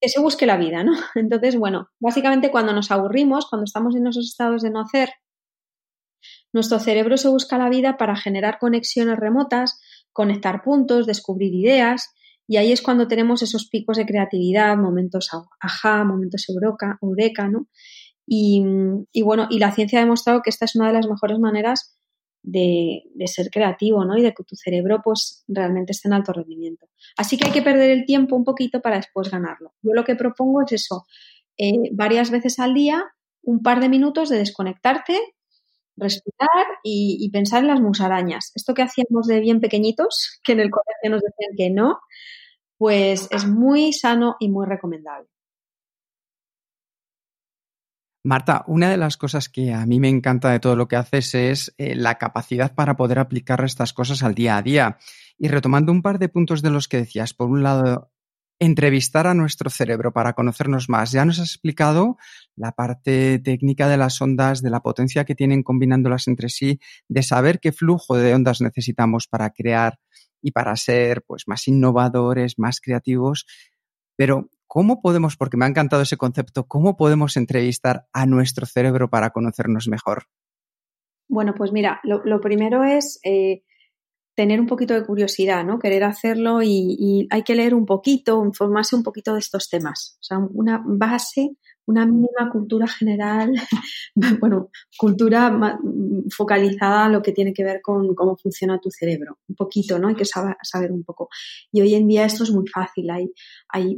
[0.00, 0.92] Que se busque la vida, ¿no?
[1.14, 5.10] Entonces, bueno, básicamente cuando nos aburrimos, cuando estamos en esos estados de no hacer,
[6.52, 9.80] nuestro cerebro se busca la vida para generar conexiones remotas,
[10.12, 12.12] conectar puntos, descubrir ideas,
[12.46, 17.68] y ahí es cuando tenemos esos picos de creatividad, momentos ajá, momentos eureka, eureka ¿no?
[18.26, 18.62] Y,
[19.22, 21.98] bueno, y la ciencia ha demostrado que esta es una de las mejores maneras
[22.42, 24.16] de, ser creativo, ¿no?
[24.16, 26.86] Y de que tu cerebro, pues, realmente esté en alto rendimiento.
[27.16, 29.74] Así que hay que perder el tiempo un poquito para después ganarlo.
[29.82, 31.04] Yo lo que propongo es eso,
[31.58, 33.04] eh, varias veces al día,
[33.42, 35.18] un par de minutos de desconectarte,
[35.96, 38.52] respirar y, pensar en las musarañas.
[38.54, 42.00] Esto que hacíamos de bien pequeñitos, que en el colegio nos decían que no,
[42.78, 45.28] pues es muy sano y muy recomendable.
[48.24, 51.34] Marta, una de las cosas que a mí me encanta de todo lo que haces
[51.34, 54.98] es eh, la capacidad para poder aplicar estas cosas al día a día.
[55.38, 58.11] Y retomando un par de puntos de los que decías, por un lado,
[58.58, 61.12] entrevistar a nuestro cerebro para conocernos más.
[61.12, 62.16] Ya nos has explicado
[62.54, 67.22] la parte técnica de las ondas, de la potencia que tienen combinándolas entre sí, de
[67.22, 69.98] saber qué flujo de ondas necesitamos para crear
[70.40, 73.46] y para ser pues, más innovadores, más creativos.
[74.16, 79.10] Pero ¿Cómo podemos, porque me ha encantado ese concepto, cómo podemos entrevistar a nuestro cerebro
[79.10, 80.28] para conocernos mejor?
[81.28, 83.64] Bueno, pues mira, lo, primero es eh,
[84.34, 85.78] tener un poquito de curiosidad, ¿no?
[85.78, 90.16] Querer hacerlo y, hay que leer un poquito, informarse un poquito de estos temas.
[90.20, 93.52] O sea, una base, una mínima cultura general,
[94.40, 95.78] bueno, cultura
[96.34, 99.38] focalizada a lo que tiene que ver con cómo funciona tu cerebro.
[99.48, 100.08] Un poquito, ¿no?
[100.08, 101.28] Hay que saber, saber un poco.
[101.70, 103.10] Y hoy en día esto es muy fácil.
[103.10, 103.32] Hay,
[103.68, 103.96] hay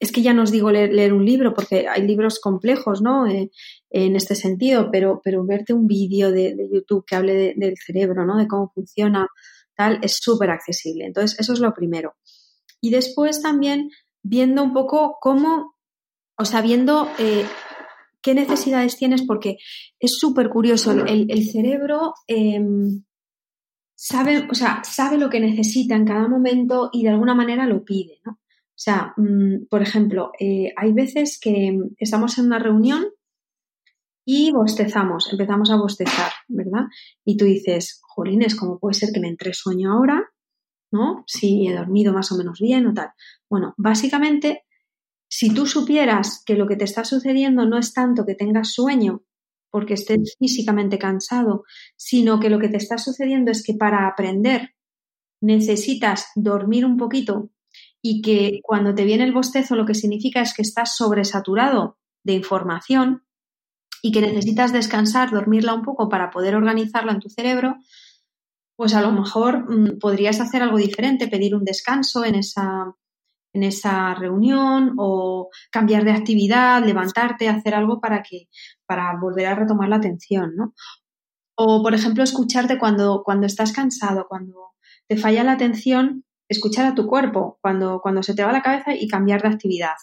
[0.00, 3.26] es que ya no os digo leer, un libro, porque hay libros complejos, ¿no?
[3.26, 3.50] Eh,
[3.90, 8.38] en este sentido, pero, pero verte un vídeo de, YouTube que hable del cerebro, ¿no?
[8.38, 9.26] De cómo funciona,
[9.74, 11.04] tal, es súper accesible.
[11.04, 12.14] Entonces, eso es lo primero.
[12.80, 13.90] Y después también
[14.22, 15.74] viendo un poco cómo,
[16.38, 17.44] o sea, viendo eh,
[18.22, 19.58] qué necesidades tienes, porque
[19.98, 20.92] es súper curioso.
[21.04, 23.02] El, cerebro em,
[23.96, 27.84] sabe, o sea, sabe lo que necesita en cada momento y de alguna manera lo
[27.84, 28.32] pide, ¿no?
[28.32, 33.04] O sea, mm, por ejemplo, eh, hay veces que estamos en una reunión
[34.32, 36.84] y bostezamos, empezamos a bostezar, ¿verdad?
[37.24, 40.22] Y tú dices, jolines, ¿cómo puede ser que me entre sueño ahora?
[40.92, 41.24] ¿No?
[41.26, 43.08] Si he dormido más o menos bien o tal.
[43.48, 44.66] Bueno, básicamente,
[45.28, 49.24] si tú supieras que lo que te está sucediendo no es tanto que tengas sueño
[49.68, 51.64] porque estés físicamente cansado,
[51.96, 54.76] sino que lo que te está sucediendo es que para aprender
[55.42, 57.50] necesitas dormir un poquito
[58.00, 62.34] y que cuando te viene el bostezo lo que significa es que estás sobresaturado de
[62.34, 63.24] información
[64.02, 67.76] y que necesitas descansar, dormirla un poco para poder organizarla en tu cerebro,
[68.76, 72.94] pues a lo mejor mm, podrías hacer algo diferente, pedir un descanso en esa,
[73.52, 78.48] en esa reunión o cambiar de actividad, levantarte, hacer algo para que
[78.86, 80.74] para volver a retomar la atención, ¿no?
[81.56, 84.72] O por ejemplo, escucharte cuando cuando estás cansado, cuando
[85.08, 88.94] te falla la atención, escuchar a tu cuerpo cuando cuando se te va la cabeza
[88.94, 89.96] y cambiar de actividad.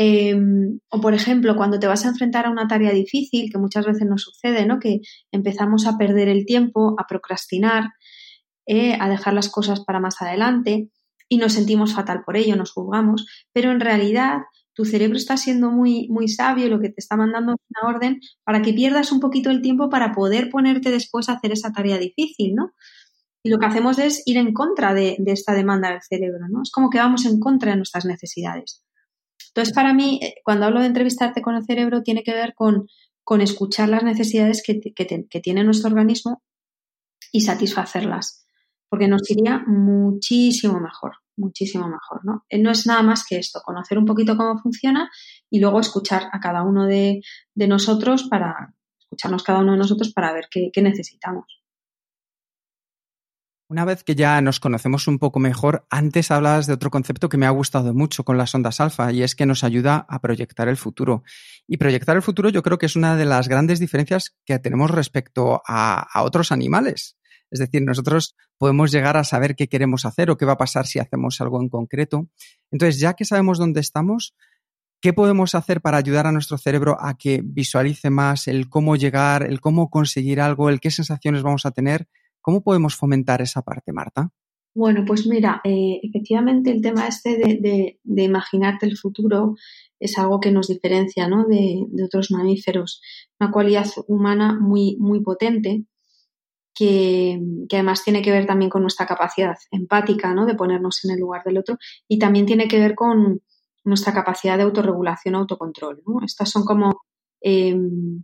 [0.00, 3.84] Em, o, por ejemplo, cuando te vas a enfrentar a una tarea difícil, que muchas
[3.84, 4.78] veces nos sucede, ¿no?
[4.78, 5.00] Que
[5.32, 7.90] empezamos a perder el tiempo, a procrastinar,
[8.66, 10.88] eh, a dejar las cosas para más adelante
[11.28, 15.72] y nos sentimos fatal por ello, nos juzgamos, pero en realidad tu cerebro está siendo
[15.72, 19.18] muy, muy sabio lo que te está mandando es una orden para que pierdas un
[19.18, 22.70] poquito el tiempo para poder ponerte después a hacer esa tarea difícil, ¿no?
[23.42, 26.62] Y lo que hacemos es ir en contra de, de esta demanda del cerebro, ¿no?
[26.62, 28.84] Es como que vamos en contra de nuestras necesidades.
[29.58, 32.86] Entonces, para mí, eh, cuando hablo de entrevistarte con el cerebro, tiene que ver con,
[33.24, 36.44] con escuchar las necesidades que, que, tiene nuestro organismo
[37.32, 38.46] y satisfacerlas,
[38.88, 42.44] porque nos iría muchísimo mejor, muchísimo mejor, ¿no?
[42.48, 45.10] Eh, no es nada más que esto, conocer un poquito cómo funciona
[45.50, 47.20] y luego escuchar a cada uno de,
[47.52, 51.57] de nosotros para, escucharnos cada uno de nosotros para ver qué, qué necesitamos.
[53.70, 57.36] Una vez que ya nos conocemos un poco mejor, antes hablabas de otro concepto que
[57.36, 60.68] me ha gustado mucho con las ondas alfa y es que nos ayuda a proyectar
[60.68, 61.22] el futuro.
[61.66, 64.90] Y proyectar el futuro yo creo que es una de las grandes diferencias que tenemos
[64.90, 67.18] respecto a, a otros animales.
[67.50, 70.86] Es decir, nosotros podemos llegar a saber qué queremos hacer o qué va a pasar
[70.86, 72.26] si hacemos algo en concreto.
[72.70, 74.34] Entonces, ya que sabemos dónde estamos,
[75.02, 79.42] ¿qué podemos hacer para ayudar a nuestro cerebro a que visualice más el cómo llegar,
[79.42, 82.08] el cómo conseguir algo, el qué sensaciones vamos a tener?
[82.40, 84.30] ¿Cómo podemos fomentar esa parte, Marta?
[84.74, 89.56] Bueno, pues mira, eh, efectivamente el tema este de, imaginarte el futuro
[89.98, 91.46] es algo que nos diferencia ¿no?
[91.46, 93.02] de, otros mamíferos,
[93.40, 95.84] una cualidad humana muy, muy potente
[96.74, 97.40] que,
[97.72, 100.46] además tiene que ver también con nuestra capacidad empática, ¿no?
[100.46, 103.42] de ponernos en el lugar del otro y también tiene que ver con
[103.82, 106.02] nuestra capacidad de autorregulación, autocontrol.
[106.06, 106.24] ¿no?
[106.24, 107.00] Estas son como
[107.40, 108.22] em,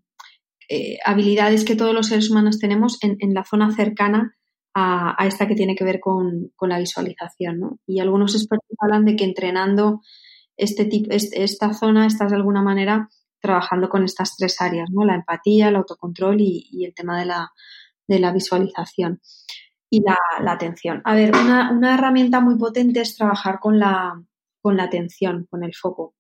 [0.69, 4.37] eh, habilidades que todos los seres humanos tenemos en, la zona cercana
[4.75, 7.81] a, esta que tiene que ver con, la visualización.
[7.87, 10.01] Y algunos expertos hablan de que entrenando
[10.57, 13.09] este tipo, esta zona estás de alguna manera
[13.41, 15.05] trabajando con estas tres áreas, ¿no?
[15.05, 17.51] la empatía, el autocontrol y, el tema de la,
[18.09, 19.21] de la visualización
[19.91, 20.17] y la,
[20.51, 21.03] atención.
[21.05, 24.21] A ver, una, una, herramienta muy potente es trabajar con la,
[24.63, 26.15] con la atención, con el foco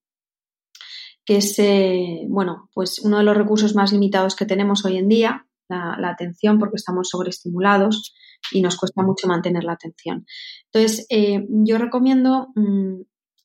[1.24, 5.08] que es, eh, bueno, pues uno de los recursos más limitados que tenemos hoy en
[5.08, 8.14] día, la, atención, porque estamos sobreestimulados
[8.52, 10.26] y nos cuesta mucho mantener la atención.
[10.72, 13.00] Entonces, eh, yo recomiendo, mm,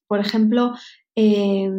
[0.07, 0.73] por ejemplo,
[1.15, 1.69] eh,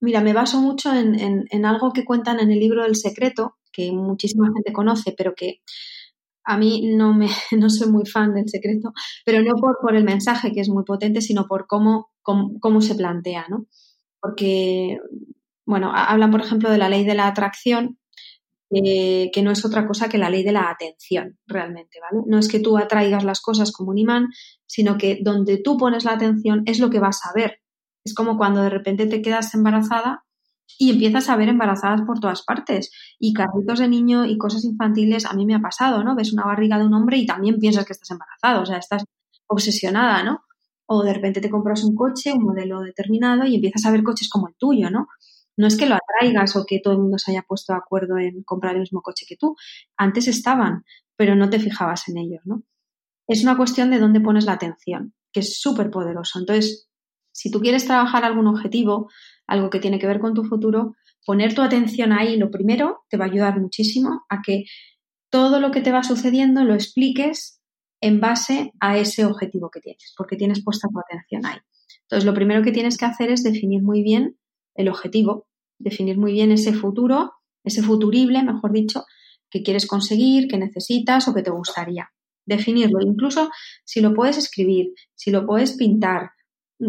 [0.00, 4.52] mira, me baso mucho en, algo que cuentan en el libro El Secreto, que muchísima
[4.52, 5.62] gente conoce, pero que
[6.44, 8.92] a mí no, me, no soy muy fan del secreto,
[9.24, 12.80] pero no por, por el mensaje, que es muy potente, sino por cómo, cómo, cómo
[12.80, 13.66] se plantea, ¿no?
[14.22, 15.00] Porque,
[15.66, 17.98] bueno, hablan, por ejemplo, de la ley de la atracción,
[18.70, 22.24] eh, que no es otra cosa que la ley de la atención, realmente, ¿vale?
[22.26, 24.28] No es que tú atraigas las cosas como un imán,
[24.64, 27.60] sino que donde tú pones la atención es lo que vas a ver.
[28.04, 30.24] Es como cuando de repente te quedas embarazada
[30.78, 32.90] y empiezas a ver embarazadas por todas partes.
[33.18, 36.14] Y carritos de niño y cosas infantiles, a mí me ha pasado, ¿no?
[36.14, 39.04] Ves una barriga de un hombre y también piensas que estás embarazado, o sea, estás
[39.48, 40.44] obsesionada, ¿no?
[40.86, 44.28] O de repente te compras un coche, un modelo determinado y empiezas a ver coches
[44.28, 45.08] como el tuyo, ¿no?
[45.56, 48.18] No es que lo atraigas o que todo el mundo se haya puesto de acuerdo
[48.18, 49.54] en comprar el mismo coche que tú.
[49.96, 50.84] Antes estaban,
[51.16, 52.62] pero no te fijabas en ellos, ¿no?
[53.28, 56.38] Es una cuestión de dónde pones la atención, que es súper poderoso.
[56.38, 56.88] Entonces,
[57.32, 59.10] si tú quieres trabajar algún objetivo,
[59.46, 63.16] algo que tiene que ver con tu futuro, poner tu atención ahí, lo primero, te
[63.16, 64.64] va a ayudar muchísimo a que
[65.30, 67.61] todo lo que te va sucediendo lo expliques
[68.02, 71.58] en base a ese objetivo que tienes, porque tienes puesta tu atención ahí.
[72.02, 74.36] Entonces, lo primero que tienes que hacer es definir muy bien
[74.74, 75.46] el objetivo,
[75.78, 79.04] definir muy bien ese futuro, ese futurible, mejor dicho,
[79.48, 82.10] que quieres conseguir, que necesitas o que te gustaría.
[82.44, 83.50] Definirlo, incluso
[83.84, 86.32] si lo puedes escribir, si lo puedes pintar,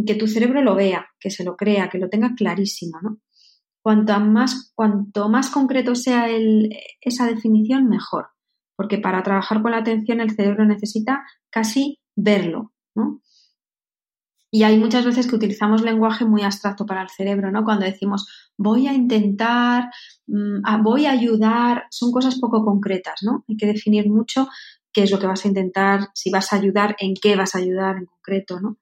[0.08, 3.19] que tu cerebro lo vea, que se lo crea, que lo tenga clarísimo, ¿no?
[3.84, 6.28] Cuanto más, cuanto más concreto sea
[7.02, 8.33] esa definición, mejor
[8.75, 13.21] porque para trabajar con la atención el cerebro necesita casi verlo, ¿no?
[14.55, 17.63] Y hay muchas veces que utilizamos lenguaje muy abstracto para el cerebro, ¿no?
[17.63, 19.89] Cuando decimos voy a intentar,
[20.27, 23.43] mm, voy a ayudar, son cosas poco concretas, ¿no?
[23.49, 24.47] Hay que definir mucho
[24.91, 27.57] qué es lo que vas a intentar, si vas a ayudar, en qué vas a
[27.57, 28.77] ayudar en concreto, ¿no?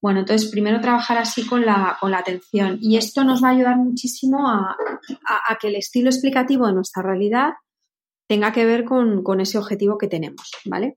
[0.00, 3.52] Bueno, entonces primero trabajar así con la, con la atención y esto nos va a
[3.52, 4.76] ayudar muchísimo a
[5.60, 7.54] que el estilo explicativo de nuestra realidad
[8.32, 10.96] tenga que ver con, ese objetivo que tenemos, ¿vale?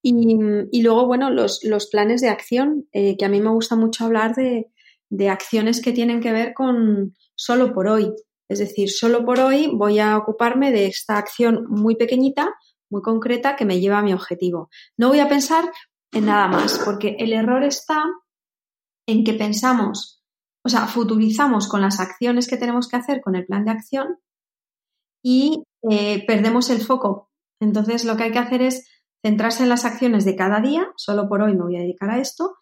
[0.00, 1.60] Y, luego, bueno, los,
[1.92, 4.72] planes de acción, eh, que a mí me gusta mucho hablar de,
[5.10, 8.14] de acciones que tienen que ver con solo por hoy.
[8.48, 12.54] Es decir, solo por hoy voy a ocuparme de esta acción muy pequeñita,
[12.88, 14.70] muy concreta, que me lleva a mi objetivo.
[14.96, 15.70] No voy a pensar
[16.12, 18.04] en nada más, porque el error está
[19.06, 20.24] en que pensamos,
[20.64, 24.16] o sea, futurizamos con las acciones que tenemos que hacer con el plan de acción
[25.22, 27.30] y eh, perdemos el foco.
[27.60, 28.88] Entonces, lo que hay que hacer es
[29.22, 32.18] centrarse en las acciones de cada día, solo por hoy me voy a dedicar a
[32.18, 32.56] esto,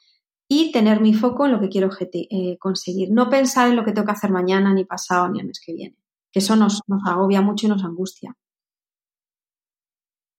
[0.48, 3.10] y tener mi foco en lo que quiero eh, conseguir.
[3.10, 5.74] No pensar en lo que tengo que hacer mañana, ni pasado, ni el mes que
[5.74, 5.96] viene,
[6.32, 8.36] que eso nos, nos agobia mucho y nos angustia.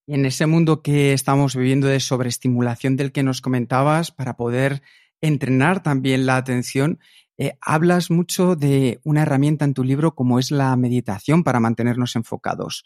[0.07, 4.81] Y en ese mundo que estamos viviendo de sobreestimulación del que nos comentabas, para poder
[5.19, 6.99] entrenar también la atención,
[7.37, 12.15] eh, hablas mucho de una herramienta en tu libro como es la meditación para mantenernos
[12.15, 12.83] enfocados.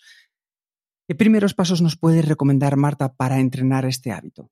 [1.08, 4.50] ¿Qué primeros pasos nos puedes recomendar, Marta, para entrenar este hábito?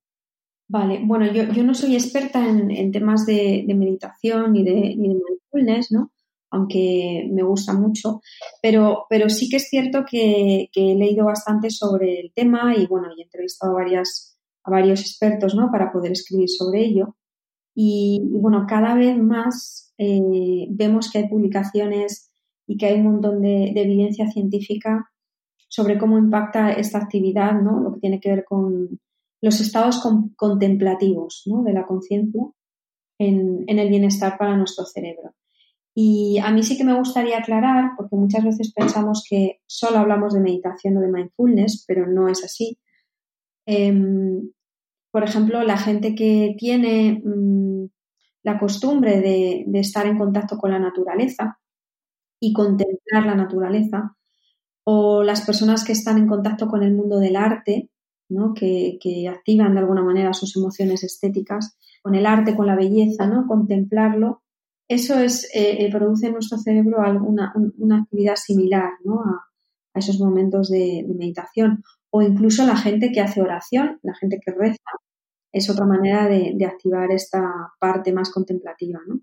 [0.68, 6.12] Vale, bueno, yo, no soy experta en, temas de, meditación ni de, mindfulness, ¿no?
[6.52, 8.20] aunque me gusta mucho,
[8.60, 13.08] pero, pero sí que es cierto que, he leído bastante sobre el tema y bueno,
[13.16, 15.70] he entrevistado a, a varios expertos ¿no?
[15.72, 17.16] para poder escribir sobre ello.
[17.74, 22.32] Y, bueno, cada vez más eh, vemos que hay publicaciones
[22.66, 25.10] y que hay un montón de, evidencia científica
[25.68, 27.80] sobre cómo impacta esta actividad, ¿no?
[27.80, 29.00] lo que tiene que ver con
[29.40, 30.02] los estados
[30.36, 31.62] contemplativos ¿no?
[31.62, 32.42] de la conciencia
[33.18, 35.34] en, en el bienestar para nuestro cerebro.
[35.94, 40.34] Y a mí sí que me gustaría aclarar, porque muchas veces pensamos que solo hablamos
[40.34, 42.78] de meditación o de mindfulness, pero no es así.
[43.66, 44.50] Em,
[45.10, 47.86] por ejemplo, la gente que tiene mm,
[48.42, 51.58] la costumbre de, estar en contacto con la naturaleza
[52.40, 54.16] y contemplar la naturaleza,
[54.84, 57.90] o las personas que están en contacto con el mundo del arte,
[58.30, 58.54] ¿no?
[58.54, 63.26] que, que activan de alguna manera sus emociones estéticas, con el arte, con la belleza,
[63.26, 63.46] ¿no?
[63.46, 64.42] contemplarlo,
[64.90, 69.20] eso es, eh, eh, produce en nuestro cerebro alguna, una actividad similar ¿no?
[69.20, 69.46] a,
[69.94, 71.84] esos momentos de, meditación.
[72.10, 74.90] O incluso la gente que hace oración, la gente que reza,
[75.52, 77.42] es otra manera de, activar esta
[77.78, 79.00] parte más contemplativa.
[79.06, 79.20] ¿no?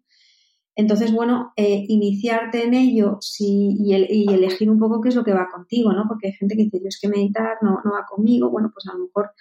[0.75, 5.49] Entonces, bueno, eh, iniciarte en ello y, elegir un poco qué es lo que va
[5.51, 6.05] contigo, ¿no?
[6.07, 8.49] Porque hay gente que dice, yo es que meditar no, no va conmigo.
[8.49, 9.31] Bueno, pues a lo mejor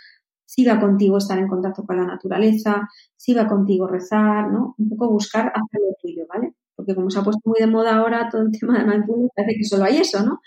[0.46, 4.74] si va contigo estar en contacto con la naturaleza, si va contigo rezar, ¿no?
[4.78, 6.54] Un poco buscar hacer lo tuyo, ¿vale?
[6.74, 9.58] Porque como se ha puesto muy de moda ahora todo el tema de mindfulness, parece
[9.58, 10.40] que solo hay eso, ¿no?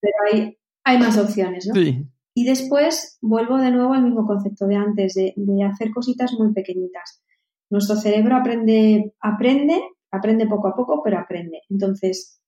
[0.00, 1.74] Pero hay, hay más opciones, ¿no?
[1.74, 2.08] Sí.
[2.34, 7.22] Y después vuelvo de nuevo al mismo concepto de antes, de, hacer cositas muy pequeñitas.
[7.70, 11.62] Nuestro cerebro aprende, aprende, aprende poco a poco, pero aprende.
[11.70, 12.40] Entonces,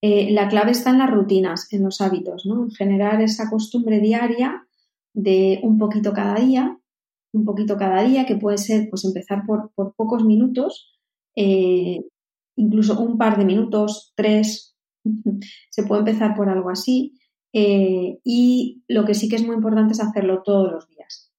[0.00, 2.62] eh, la clave está en las rutinas, en los hábitos, ¿no?
[2.62, 4.64] En generar esa costumbre diaria
[5.14, 6.78] de un poquito cada día,
[7.32, 10.96] un poquito cada día, que puede ser pues empezar por, pocos minutos,
[11.36, 12.04] eh,
[12.56, 14.76] incluso un par de minutos, tres,
[15.70, 17.17] se puede empezar por algo así.
[17.52, 21.32] Eh, y lo que sí que es muy importante es hacerlo todos los días.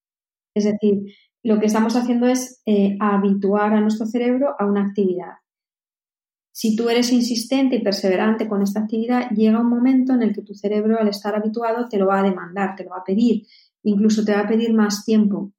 [0.55, 5.33] Es decir, lo que estamos haciendo es eh, habituar a nuestro cerebro a una actividad.
[6.51, 10.41] Si tú eres insistente y perseverante con esta actividad, llega un momento en el que
[10.41, 13.45] tu cerebro, al estar habituado, te lo va a demandar, te lo va a pedir
[13.83, 15.51] incluso te va a pedir más tiempo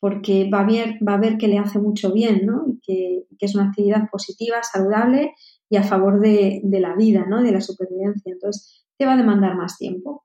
[0.00, 2.66] porque va a ver, que le hace mucho bien, ¿no?
[2.82, 5.32] Que, es una actividad positiva, saludable
[5.70, 7.42] y a favor de, la vida, ¿no?
[7.42, 8.32] De la supervivencia.
[8.32, 10.24] Entonces, te va a demandar más tiempo.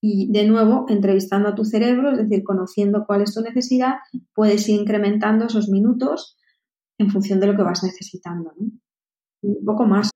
[0.00, 3.94] Y de nuevo, entrevistando a tu cerebro, es decir, conociendo cuál es tu necesidad,
[4.34, 6.36] puedes ir incrementando esos minutos
[6.98, 8.52] en función de lo que vas necesitando.
[9.42, 10.10] Un poco más.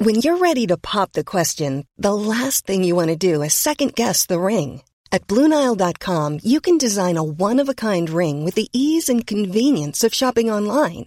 [0.00, 3.52] When you're ready to pop the question, the last thing you want to do is
[3.52, 4.82] second guess the ring.
[5.10, 10.50] At Bluenile.com, you can design a one-of-a-kind ring with the ease and convenience of shopping
[10.50, 11.06] online.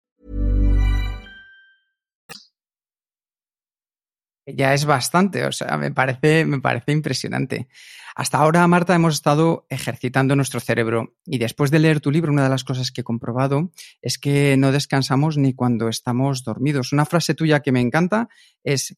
[4.45, 7.67] Ya es bastante, o sea, me parece, me parece impresionante.
[8.15, 12.43] Hasta ahora, Marta, hemos estado ejercitando nuestro cerebro y después de leer tu libro, una
[12.43, 13.71] de las cosas que he comprobado
[14.01, 16.91] es que no descansamos ni cuando estamos dormidos.
[16.91, 18.29] Una frase tuya que me encanta
[18.63, 18.97] es,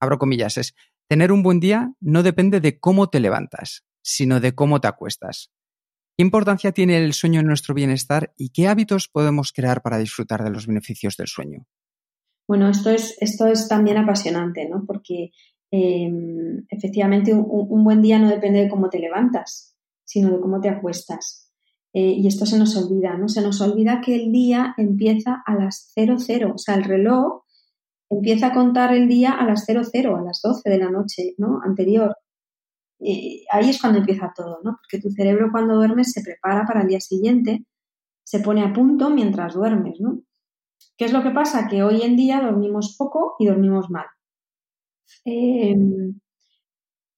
[0.00, 0.74] abro comillas, es,
[1.08, 5.50] tener un buen día no depende de cómo te levantas, sino de cómo te acuestas.
[6.16, 10.44] ¿Qué importancia tiene el sueño en nuestro bienestar y qué hábitos podemos crear para disfrutar
[10.44, 11.66] de los beneficios del sueño?
[12.46, 14.84] Bueno, esto es, esto es también apasionante, ¿no?
[14.86, 15.30] Porque
[15.70, 20.68] em, efectivamente un, buen día no depende de cómo te levantas, sino de cómo te
[20.68, 21.50] acuestas.
[21.92, 23.28] Eh, y esto se nos olvida, ¿no?
[23.28, 27.44] Se nos olvida que el día empieza a las 00, o sea, el reloj
[28.10, 31.60] empieza a contar el día a las 00, a las 12 de la noche, ¿no?
[31.64, 32.16] Anterior
[33.50, 34.78] ahí es cuando empieza todo, ¿no?
[34.82, 37.64] Porque tu cerebro cuando duermes se prepara para el día siguiente,
[38.22, 40.22] se pone a punto mientras duermes, ¿no?
[40.96, 41.68] ¿Qué es lo que pasa?
[41.68, 44.06] Que hoy en día dormimos poco y dormimos mal.
[45.24, 46.18] Em,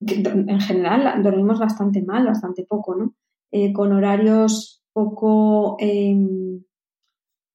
[0.00, 3.14] en general dormimos bastante mal, bastante poco, ¿no?
[3.50, 6.62] Eh, con horarios poco, em,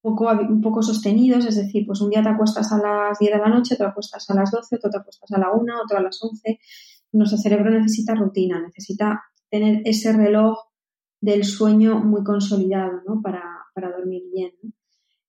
[0.02, 0.30] poco,
[0.62, 3.76] poco sostenidos, es decir, pues un día te acuestas a las 10 de la noche,
[3.76, 6.60] te acuestas a las 12, otro te acuestas a la 1, otro a las 11
[7.14, 10.58] nuestro cerebro necesita rutina, necesita tener ese reloj
[11.22, 13.22] del sueño muy consolidado ¿no?
[13.22, 13.42] para,
[13.76, 14.54] dormir bien.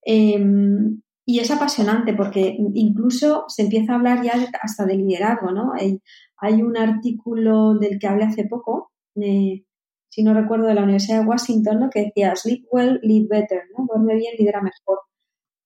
[0.05, 5.53] Em, y es apasionante porque incluso se empieza a hablar ya hasta de liderazgo.
[5.53, 5.73] ¿no?
[5.73, 6.01] Hay,
[6.39, 11.27] hay, un artículo del que hablé hace poco, si no recuerdo, de la Universidad de
[11.27, 13.87] Washington, que decía Sleep well, live better, ¿no?
[13.87, 14.99] duerme bien, lidera mejor,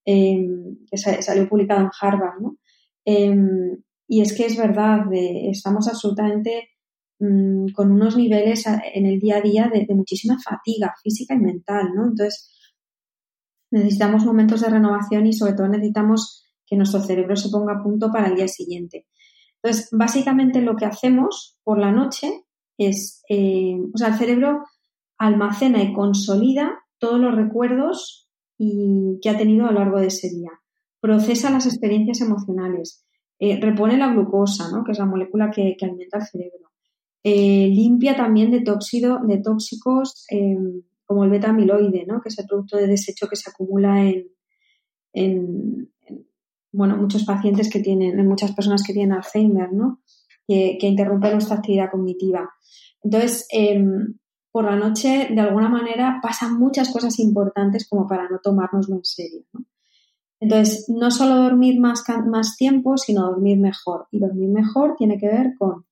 [0.05, 2.41] em, que salió publicado en Harvard.
[2.41, 2.57] ¿no?
[3.05, 6.69] Em, y es que es verdad, estamos absolutamente
[7.19, 11.89] mm, con unos niveles en el día a día de, muchísima fatiga física y mental,
[11.95, 12.05] ¿no?
[12.05, 12.56] Entonces,
[13.71, 18.11] necesitamos momentos de renovación y sobre todo necesitamos que nuestro cerebro se ponga a punto
[18.11, 19.07] para el día siguiente.
[19.63, 22.45] Entonces, básicamente lo que hacemos por la noche
[22.79, 24.65] es, eh, o sea, el cerebro
[25.19, 30.29] almacena y consolida todos los recuerdos y, que ha tenido a lo largo de ese
[30.29, 30.51] día.
[31.01, 33.05] Procesa las experiencias emocionales,
[33.39, 34.85] eh, repone la glucosa, ¿no?
[34.85, 36.71] que es la molécula que, alimenta el cerebro.
[37.23, 42.21] Eh, limpia también de, tóxicos em, como el beta-amiloide, ¿no?
[42.21, 44.27] que es el producto de desecho que se acumula en,
[45.13, 45.93] en,
[46.73, 50.03] bueno, muchos pacientes que tienen, en muchas personas que tienen Alzheimer, ¿no?
[50.47, 52.51] que, que interrumpe nuestra actividad cognitiva.
[53.03, 54.19] Entonces, em,
[54.51, 59.05] por la noche, de alguna manera, pasan muchas cosas importantes como para no tomárnoslo en
[59.05, 59.45] serio.
[60.41, 64.09] Entonces, no solo dormir más, más tiempo, sino dormir mejor.
[64.11, 65.87] Y dormir mejor tiene que ver con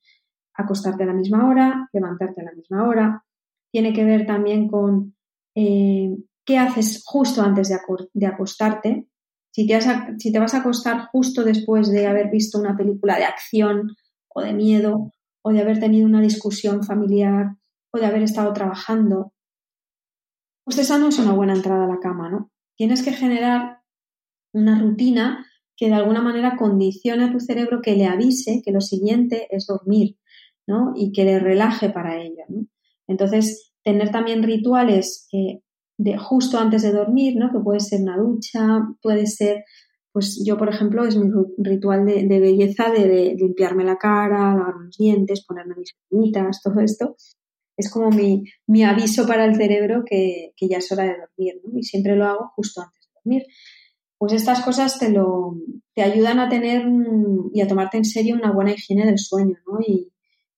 [0.55, 3.25] acostarte a la misma hora, levantarte a la misma hora.
[3.75, 5.17] Tiene que ver también con
[5.57, 9.09] eh, qué haces justo antes de, acostarte.
[9.51, 13.97] Si te, vas a acostar justo después de haber visto una película de acción
[14.29, 15.11] o de miedo,
[15.43, 17.57] o de haber tenido una discusión familiar,
[17.91, 19.33] o de haber estado trabajando,
[20.63, 22.53] pues esa no es una buena entrada a la cama, ¿no?
[22.77, 23.81] Tienes que generar
[24.53, 28.81] una rutina que de alguna manera condicione a tu cerebro que le avise que lo
[28.81, 30.17] siguiente es dormir,
[30.65, 30.93] ¿no?
[30.95, 32.69] Y que le relaje para ello, ¿no?
[33.07, 35.61] Entonces, tener también rituales eh,
[35.99, 37.51] de justo antes de dormir, ¿no?
[37.53, 39.65] Que puede ser una ducha, puede ser,
[40.13, 44.97] pues yo, por ejemplo, es mi ritual de, belleza de, limpiarme la cara, lavarme los
[44.97, 47.17] dientes, ponerme mis uñitas, todo esto.
[47.77, 51.61] Es como mi, mi aviso para el cerebro que, ya es hora de dormir.
[51.75, 53.43] Y siempre lo hago justo antes de dormir
[54.25, 55.59] pues estas cosas te, lo,
[55.95, 56.87] te ayudan a tener
[57.53, 59.81] y a tomarte en serio una buena higiene del sueño, ¿no?
[59.87, 60.14] Y,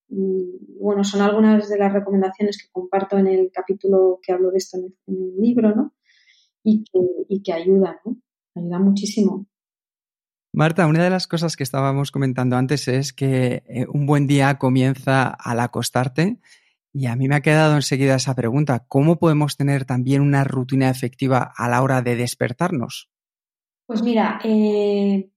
[0.08, 4.78] bueno, son algunas de las recomendaciones que comparto en el capítulo que hablo de esto
[4.78, 5.94] en el, libro, ¿no?
[6.62, 6.98] Y que,
[7.28, 8.16] y que ayudan, ¿no?
[8.54, 9.46] Ayudan muchísimo.
[10.52, 14.58] Marta, una de las cosas que estábamos comentando antes es que eh, un buen día
[14.58, 16.38] comienza al acostarte
[16.94, 20.88] y a mí me ha quedado enseguida esa pregunta, ¿cómo podemos tener también una rutina
[20.88, 23.10] efectiva a la hora de despertarnos?
[23.84, 25.28] Pues mira, eh,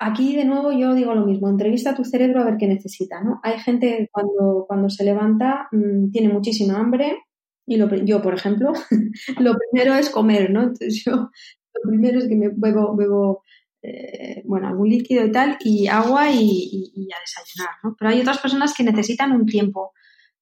[0.00, 3.22] aquí de nuevo yo digo lo mismo, entrevista a tu cerebro a ver qué necesita,
[3.22, 3.38] ¿no?
[3.42, 7.18] Hay gente cuando, cuando se levanta mm, tiene muchísima hambre
[7.66, 8.72] y lo, yo, por ejemplo,
[9.38, 10.62] lo primero es comer, ¿no?
[10.62, 13.42] Entonces yo lo primero es que me bebo, bebo
[13.82, 17.94] eh, bueno, algún líquido y tal, y agua y, a desayunar, ¿no?
[17.98, 19.92] Pero hay otras personas que necesitan un tiempo,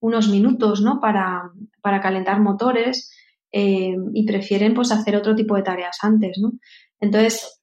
[0.00, 1.00] unos minutos, ¿no?
[1.00, 1.50] Para,
[1.82, 3.12] para calentar motores
[3.52, 6.52] eh, y prefieren pues hacer otro tipo de tareas antes, ¿no?
[7.00, 7.61] Entonces,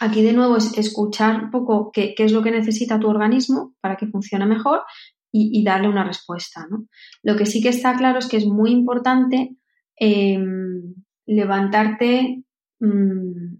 [0.00, 3.96] aquí de nuevo es escuchar un poco qué, es lo que necesita tu organismo para
[3.96, 4.82] que funcione mejor
[5.32, 6.66] y, darle una respuesta.
[6.70, 6.86] ¿no?
[7.22, 9.56] Lo que sí que está claro es que es muy importante
[9.96, 10.94] em,
[11.26, 12.44] levantarte
[12.78, 13.56] mm,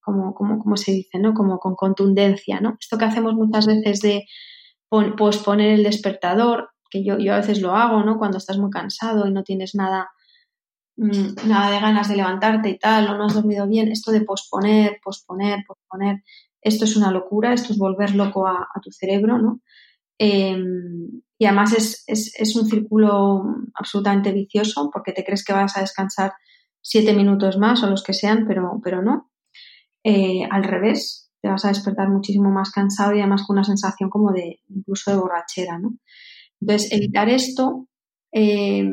[0.00, 1.32] como, como, como se dice, ¿no?
[1.32, 2.76] Como con contundencia, ¿no?
[2.80, 4.24] Esto que hacemos muchas veces de
[5.16, 8.18] posponer el despertador, que yo, yo a veces lo hago, ¿no?
[8.18, 10.10] Cuando estás muy cansado y no tienes nada,
[11.02, 14.22] mm, nada de ganas de levantarte y tal, o no has dormido bien, esto de
[14.22, 16.22] posponer, posponer, posponer,
[16.60, 19.60] esto es una locura, esto es volver loco a, tu cerebro, ¿no?
[20.18, 23.42] Em, y además es, es, es, un círculo
[23.74, 26.32] absolutamente vicioso porque te crees que vas a descansar
[26.80, 29.30] siete minutos más o los que sean, pero, pero no.
[30.04, 34.10] Eh, al revés, te vas a despertar muchísimo más cansado y además con una sensación
[34.10, 35.96] como de incluso de borrachera, ¿no?
[36.60, 37.88] Entonces, evitar esto,
[38.32, 38.88] eh,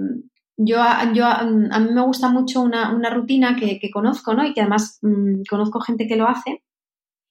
[0.62, 0.78] yo,
[1.14, 4.45] yo, a mí me gusta mucho una, una rutina que, que, conozco, ¿no?
[4.45, 6.64] Y que además mmm, conozco gente que lo hace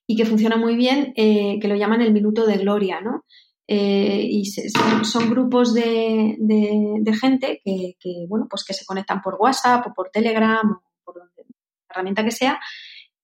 [0.07, 3.26] y que funciona muy bien, eh, que lo llaman el minuto de gloria, ¿no?
[3.66, 8.87] Eh, y se, son, grupos de, de, de gente que, que, bueno, pues que se
[8.87, 12.59] conectan por WhatsApp o por Telegram o por donde, la herramienta que sea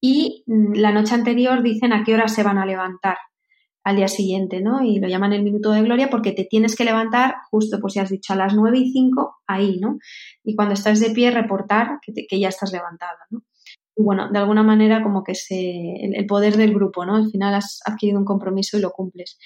[0.03, 3.17] y mm, la noche anterior dicen a qué hora se van a levantar
[3.85, 4.83] al día siguiente, ¿no?
[4.83, 8.01] Y lo llaman el minuto de gloria porque te tienes que levantar justo, pues si
[8.01, 9.99] has dicho, a las 9 y 5, ahí, ¿no?
[10.43, 13.43] Y cuando estás de pie, reportar que, te, que ya estás levantada, ¿no?
[13.97, 17.17] Y bueno, de alguna manera como que se, el, poder del grupo, ¿no?
[17.17, 19.39] Al final has adquirido un compromiso y lo cumples.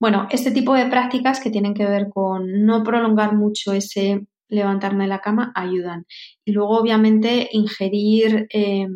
[0.00, 5.04] Bueno, este tipo de prácticas que tienen que ver con no prolongar mucho ese levantarme
[5.04, 6.06] de la cama ayudan.
[6.44, 8.46] Y luego, obviamente, ingerir...
[8.52, 8.86] Eh,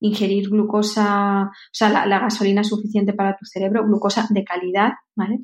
[0.00, 5.38] ingerir glucosa, o sea, la, gasolina suficiente para tu cerebro, glucosa de calidad, ¿vale?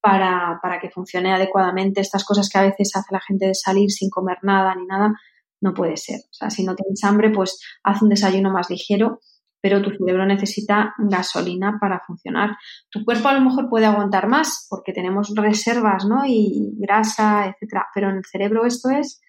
[0.00, 2.00] Para, para, que funcione adecuadamente.
[2.00, 5.14] Estas cosas que a veces hace la gente de salir sin comer nada ni nada,
[5.60, 6.20] no puede ser.
[6.30, 9.20] O sea, si no tienes hambre, pues haz un desayuno más ligero,
[9.60, 12.56] pero tu cerebro necesita gasolina para funcionar.
[12.90, 16.24] Tu cuerpo a lo mejor puede aguantar más porque tenemos reservas, ¿no?
[16.24, 19.20] Y grasa, etcétera, pero en el cerebro esto es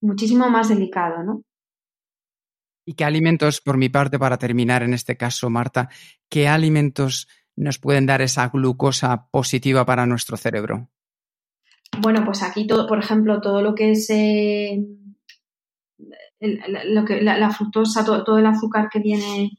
[0.00, 1.42] muchísimo más delicado, ¿no?
[2.84, 5.88] ¿Y qué alimentos, por mi parte, para terminar en este caso, Marta,
[6.28, 10.88] qué alimentos nos pueden dar esa glucosa positiva para nuestro cerebro?
[12.00, 14.82] Bueno, pues aquí todo, por ejemplo, todo lo que es eh,
[16.40, 19.50] lo que, la, fructosa, todo, todo, el azúcar que viene,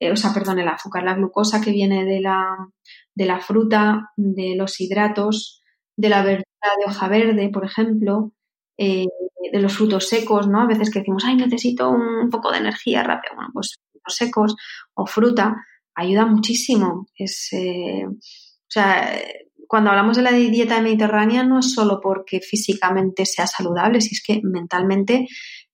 [0.00, 2.68] eh, o sea, perdón, el azúcar, la glucosa que viene de la,
[3.14, 5.62] de la fruta, de los hidratos,
[5.96, 6.44] de la verdura
[6.78, 8.32] de hoja verde, por ejemplo,
[8.78, 9.06] eh,
[9.52, 10.62] de los frutos secos, ¿no?
[10.62, 13.34] A veces que decimos, ay, necesito un poco de energía rápida.
[13.34, 14.56] Bueno, pues frutos secos
[14.94, 15.56] o fruta
[15.94, 17.06] ayuda muchísimo.
[17.14, 19.18] Es, eh, o sea,
[19.66, 24.22] cuando hablamos de la dieta mediterránea no es solo porque físicamente sea saludable, si es
[24.22, 25.26] que mentalmente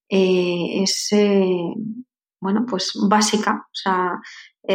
[0.09, 1.09] eh, es,
[2.41, 3.67] bueno, pues básica.
[3.67, 4.21] O sea,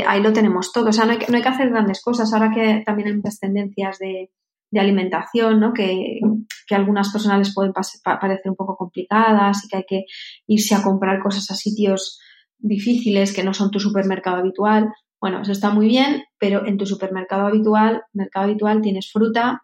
[0.06, 0.90] ahí lo tenemos todo.
[0.90, 2.34] O sea, no hay, no hay, que hacer grandes cosas.
[2.34, 4.32] Ahora que también hay muchas tendencias de,
[4.72, 5.74] de alimentación, ¿no?
[5.74, 6.20] Que,
[6.68, 10.06] que, a algunas personas les pueden parecer un poco complicadas y que hay que
[10.48, 12.20] irse a comprar cosas a sitios
[12.58, 14.92] difíciles que no son tu supermercado habitual.
[15.20, 19.64] Bueno, eso está muy bien, pero en tu supermercado habitual, mercado habitual, tienes fruta,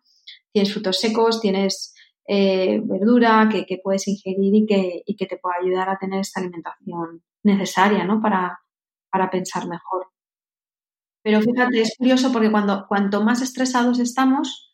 [0.52, 1.94] tienes frutos secos, tienes
[2.28, 6.22] eh, verdura que, que, puedes ingerir y que, y que te pueda ayudar a tener
[6.22, 8.22] esta alimentación necesaria, ¿no?
[8.22, 8.60] Para,
[9.12, 10.08] para pensar mejor.
[11.24, 14.74] Pero fíjate, es curioso porque cuando, cuanto más estresados estamos,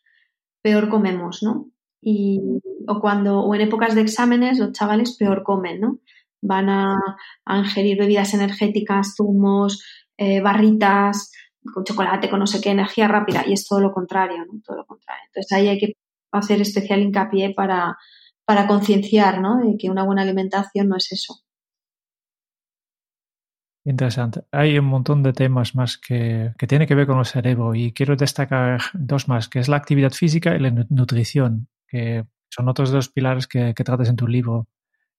[0.62, 1.70] peor comemos, ¿no?
[2.00, 2.40] Y,
[2.86, 5.98] o cuando, o en épocas de exámenes, los chavales peor comen, ¿no?
[6.42, 6.96] Van a,
[7.44, 9.84] a ingerir bebidas energéticas, zumos,
[10.16, 11.32] eh, barritas,
[11.74, 14.60] con chocolate, con no sé qué, energía rápida, y es todo lo contrario, ¿no?
[14.64, 15.24] Todo lo contrario.
[15.26, 15.92] Entonces ahí hay que
[16.32, 17.98] hacer especial hincapié para,
[18.44, 19.58] para concienciar, ¿no?
[19.58, 21.40] De que una buena alimentación no es eso.
[23.84, 24.42] Interesante.
[24.52, 27.92] Hay un montón de temas más que, que tiene que ver con el cerebro y
[27.92, 32.90] quiero destacar dos más, que es la actividad física y la nutrición, que son otros
[32.90, 34.68] dos pilares que, tratas en tu libro.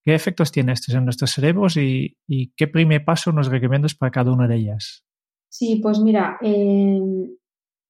[0.04, 2.18] ¿Qué efectos tiene estos en nuestros cerebros y,
[2.56, 5.04] qué primer paso nos recomiendas para cada una de ellas?
[5.50, 7.00] Sí, pues mira, eh,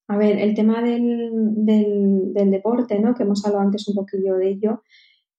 [0.08, 3.14] a ver, el tema del, del, deporte, ¿no?
[3.14, 4.84] que hemos hablado antes un poquillo de ello,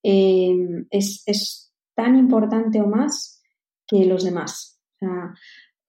[0.03, 3.43] eh, es, es tan importante o más
[3.87, 4.73] que los demás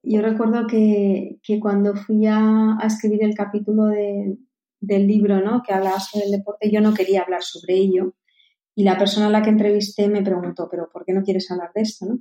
[0.04, 4.38] yo recuerdo que, que cuando fui a, a, escribir el capítulo de,
[4.84, 5.62] del libro ¿no?
[5.66, 8.16] que hablaba sobre deporte, yo no quería hablar sobre ello.
[8.76, 11.72] Y la persona a la que entrevisté me preguntó, pero ¿por qué no quieres hablar
[11.74, 12.06] de esto?
[12.06, 12.20] ¿no?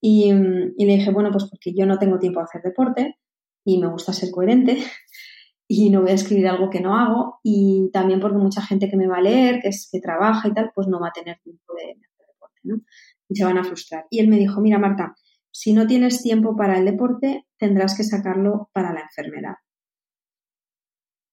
[0.00, 3.16] Y, y le dije, bueno, pues porque yo no tengo tiempo a hacer deporte
[3.64, 4.78] y me gusta ser coherente
[5.68, 8.96] y no voy a escribir algo que no hago y también porque mucha gente que
[8.96, 11.38] me va a leer, que, es, que trabaja y tal, pues no va a tener
[11.44, 12.80] tiempo de, de hacer deporte, ¿no?
[13.28, 14.06] Y se van a frustrar.
[14.10, 15.14] Y él me dijo, mira Marta,
[15.52, 19.54] si no tienes tiempo para el deporte, tendrás que sacarlo para la enfermedad.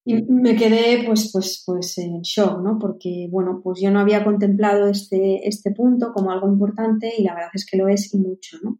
[0.09, 2.79] Y me quedé pues, pues, pues en shock, ¿no?
[2.79, 7.33] Porque, bueno, pues yo no había contemplado este, este punto como algo importante y la
[7.33, 8.79] verdad es que lo es y mucho, ¿no?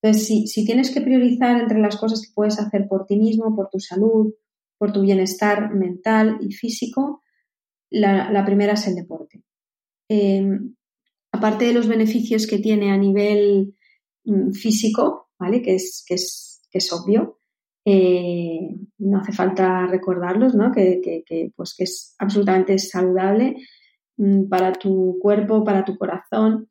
[0.00, 3.56] Entonces, si, si tienes que priorizar entre las cosas que puedes hacer por ti mismo,
[3.56, 4.32] por tu salud,
[4.78, 7.24] por tu bienestar mental y físico,
[7.90, 9.42] la, primera es el deporte.
[10.08, 10.76] Em,
[11.32, 13.74] aparte de los beneficios que tiene a nivel
[14.24, 15.62] mm, físico, ¿vale?
[15.62, 17.39] Que es, que es, que es obvio,
[17.92, 20.70] eh, no hace falta recordarlos, ¿no?
[20.70, 23.56] Que, que, pues que es absolutamente saludable
[24.16, 26.68] mm, para tu cuerpo, para tu corazón,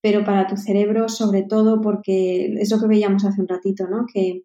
[0.00, 4.06] pero para tu cerebro sobre todo porque es lo que veíamos hace un ratito, ¿no?
[4.12, 4.44] Que,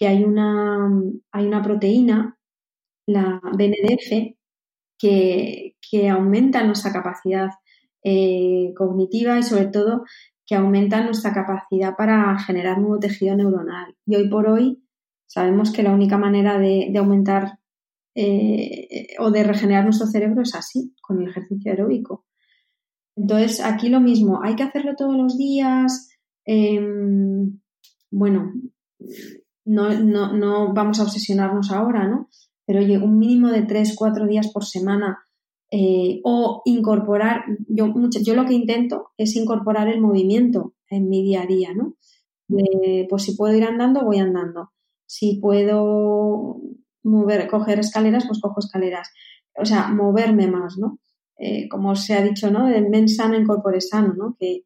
[0.00, 0.90] hay, una,
[1.30, 2.36] hay una proteína,
[3.06, 4.36] la BNDF,
[4.98, 7.50] que, que aumenta nuestra capacidad
[8.04, 10.04] eh, cognitiva y sobre todo
[10.44, 13.94] que aumenta nuestra capacidad para generar nuevo tejido neuronal.
[14.04, 14.82] Y hoy por hoy
[15.32, 17.58] sabemos que la única manera de, aumentar
[18.14, 22.26] eh, o de regenerar nuestro cerebro es así, con el ejercicio aeróbico.
[23.16, 26.10] Entonces, aquí lo mismo, hay que hacerlo todos los días.
[26.44, 27.60] Em,
[28.10, 28.52] bueno,
[29.64, 32.28] no, no, no, vamos a obsesionarnos ahora, ¿no?
[32.66, 35.18] Pero oye, un mínimo de tres, cuatro días por semana
[35.70, 37.90] eh, o incorporar, yo,
[38.22, 41.96] yo lo que intento es incorporar el movimiento en mi día a día, ¿no?
[43.08, 44.72] pues si puedo ir andando, voy andando.
[45.14, 46.56] Si puedo
[47.02, 49.10] mover, coger escaleras, pues cojo escaleras.
[49.54, 51.00] O sea, moverme más, ¿no?
[51.38, 52.66] Eh, como se ha dicho, ¿no?
[52.66, 54.34] De men sano en corpore sano, ¿no?
[54.38, 54.62] Que,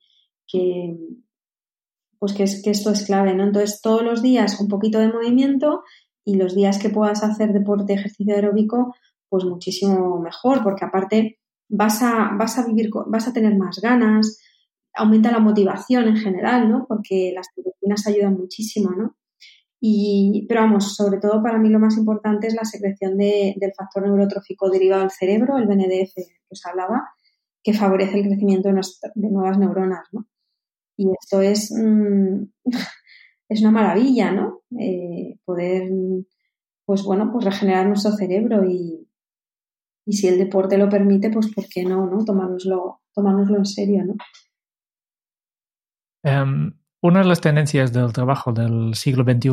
[2.20, 3.42] pues que, es, que esto es clave, ¿no?
[3.42, 5.82] Entonces, todos los días un poquito de movimiento
[6.24, 8.94] y los días que puedas hacer deporte, ejercicio aeróbico,
[9.28, 14.38] pues muchísimo mejor, porque aparte vas a, vas a vivir, vas a tener más ganas,
[14.94, 16.86] aumenta la motivación en general, ¿no?
[16.86, 19.16] Porque las proteínas ayudan muchísimo, ¿no?
[19.88, 24.02] Y, pero vamos, sobre todo para mí lo más importante es la secreción del factor
[24.02, 27.10] neurotrófico derivado del cerebro, el BNDF que os hablaba,
[27.62, 28.80] que favorece el crecimiento de,
[29.30, 30.26] nuevas neuronas, ¿no?
[30.96, 32.46] Y esto es, mm,
[33.48, 34.62] es una maravilla, ¿no?
[34.76, 35.88] Eh, poder,
[36.84, 39.08] pues bueno, pues regenerar nuestro cerebro y,
[40.04, 42.24] y si el deporte lo permite, pues ¿por qué no, no?
[42.24, 44.16] Tomárnoslo, tomárnoslo en serio, ¿no?
[46.24, 46.72] Em,
[47.06, 49.52] una de las tendencias del trabajo del siglo XXI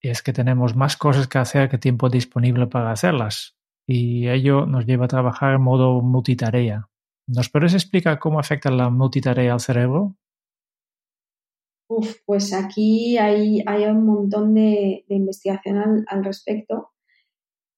[0.00, 4.86] es que tenemos más cosas que hacer que tiempo disponible para hacerlas, y ello nos
[4.86, 6.88] lleva a trabajar en modo multitarea.
[7.26, 10.16] ¿Nos puedes explicar cómo afecta la multitarea al cerebro?
[11.88, 16.92] Uf, pues aquí hay, un montón de, investigación al, respecto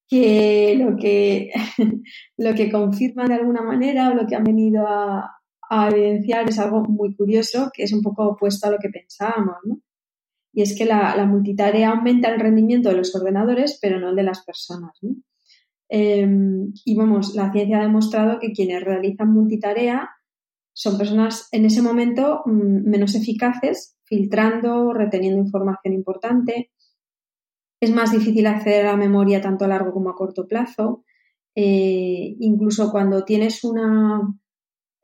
[0.08, 1.50] que lo que
[2.36, 6.58] lo que confirman de alguna manera o lo que han venido a, a evidenciar es
[6.58, 9.80] algo muy curioso, que es un poco opuesto a lo que pensábamos, ¿no?
[10.52, 14.22] Y es que la, multitarea aumenta el rendimiento de los ordenadores, pero no el de
[14.22, 14.96] las personas.
[15.88, 20.10] Em, y vamos, la ciencia ha demostrado que quienes realizan multitarea
[20.72, 26.70] son personas en ese momento mm, menos eficaces, filtrando, reteniendo información importante.
[27.80, 31.04] Es más difícil acceder a la memoria tanto a largo como a corto plazo.
[31.54, 34.20] Eh, incluso cuando tienes una,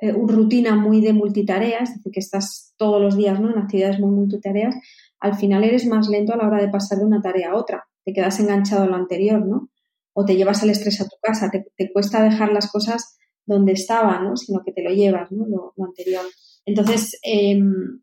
[0.00, 3.50] eh, rutina muy de multitareas, es decir, que estás todos los días ¿no?
[3.50, 4.74] en actividades muy multitareas,
[5.20, 7.86] al final eres más lento a la hora de pasar de una tarea a otra,
[8.04, 9.68] te quedas enganchado a lo anterior, ¿no?
[10.14, 14.24] O te llevas el estrés a tu casa, te, cuesta dejar las cosas donde estaban,
[14.24, 14.36] ¿no?
[14.36, 15.46] Sino que te lo llevas, ¿no?
[15.46, 16.24] Lo, anterior.
[16.64, 18.00] Entonces, em,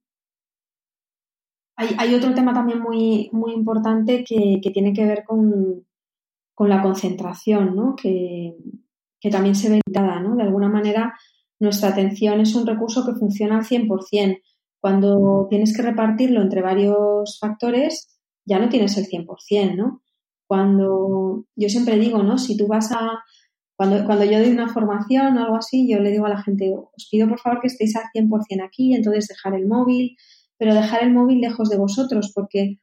[1.75, 5.85] hay, otro tema también muy, muy importante que, tiene que ver con,
[6.59, 7.95] la concentración, ¿no?
[7.95, 8.55] Que,
[9.19, 10.35] que también se ve limitada, ¿no?
[10.35, 11.15] De alguna manera,
[11.59, 14.41] nuestra atención es un recurso que funciona al 100%.
[14.79, 20.01] Cuando tienes que repartirlo entre varios factores, ya no tienes el 100%, ¿no?
[20.47, 22.37] Cuando yo siempre digo, ¿no?
[22.37, 23.23] Si tú vas a,
[23.75, 26.73] cuando, cuando yo doy una formación o algo así, yo le digo a la gente,
[26.73, 30.15] os pido por favor que estéis al 100% aquí, entonces dejar el móvil,
[30.57, 32.79] pero dejar el móvil lejos de vosotros, porque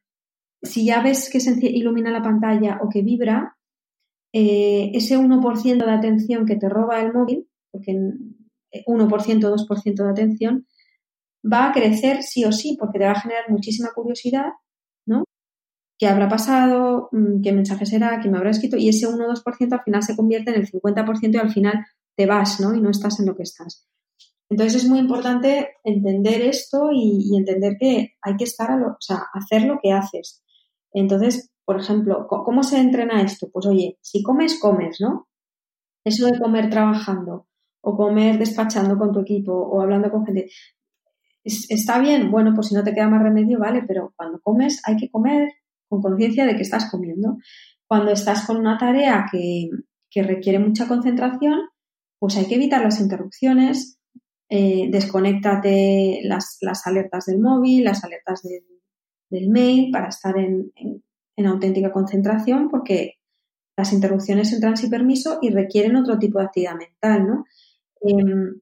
[0.61, 3.57] si ya ves que se ilumina la pantalla o que vibra,
[4.33, 7.97] eh, ese 1% de atención que te roba el móvil, porque
[8.85, 10.67] 1%, 2% de atención,
[11.45, 14.53] va a crecer sí o sí, porque te va a generar muchísima curiosidad,
[15.05, 15.23] ¿no?
[15.97, 17.09] ¿Qué habrá pasado?
[17.11, 18.19] Mm, ¿Qué mensaje será?
[18.21, 18.77] ¿Qué me habrá escrito?
[18.77, 21.85] Y ese 1 o 2% al final se convierte en el 50% y al final
[22.15, 22.73] te vas, ¿no?
[22.75, 23.87] Y no estás en lo que estás.
[24.49, 28.97] Entonces es muy importante entender esto y, entender que hay que estar a lo, o
[28.99, 30.43] sea, hacer lo que haces.
[30.93, 33.49] Entonces, por ejemplo, ¿cómo se entrena esto?
[33.51, 35.27] Pues oye, si comes, comes, ¿no?
[36.05, 37.47] Eso de comer trabajando
[37.87, 40.49] o comer despachando con tu equipo o hablando con gente.
[41.43, 42.31] ¿Está bien?
[42.31, 45.49] Bueno, pues si no te queda más remedio, vale, pero cuando comes hay que comer
[45.87, 47.37] con conciencia de que estás comiendo.
[47.87, 49.69] Cuando estás con una tarea que,
[50.23, 51.59] requiere mucha concentración,
[52.17, 53.99] pues hay que evitar las interrupciones,
[54.49, 58.41] eh, desconéctate las, alertas del móvil, las alertas
[59.29, 60.71] del mail para estar en,
[61.35, 63.15] en, auténtica concentración porque
[63.75, 67.45] las interrupciones entran sin permiso y requieren otro tipo de actividad mental, ¿no?
[68.01, 68.59] Em,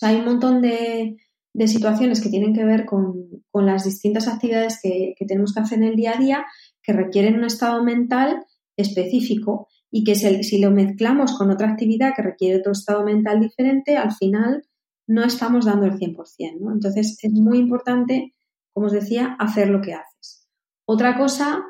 [0.00, 1.16] hay un montón de,
[1.52, 5.60] de, situaciones que tienen que ver con, con las distintas actividades que, que, tenemos que
[5.60, 6.46] hacer en el día a día
[6.82, 8.44] que requieren un estado mental
[8.76, 13.96] específico y que si lo mezclamos con otra actividad que requiere otro estado mental diferente,
[13.96, 14.62] al final
[15.08, 16.60] no estamos dando el 100%.
[16.60, 16.72] ¿no?
[16.72, 18.34] Entonces, es muy importante,
[18.72, 20.48] como os decía, hacer lo que haces.
[20.86, 21.64] Otra cosa,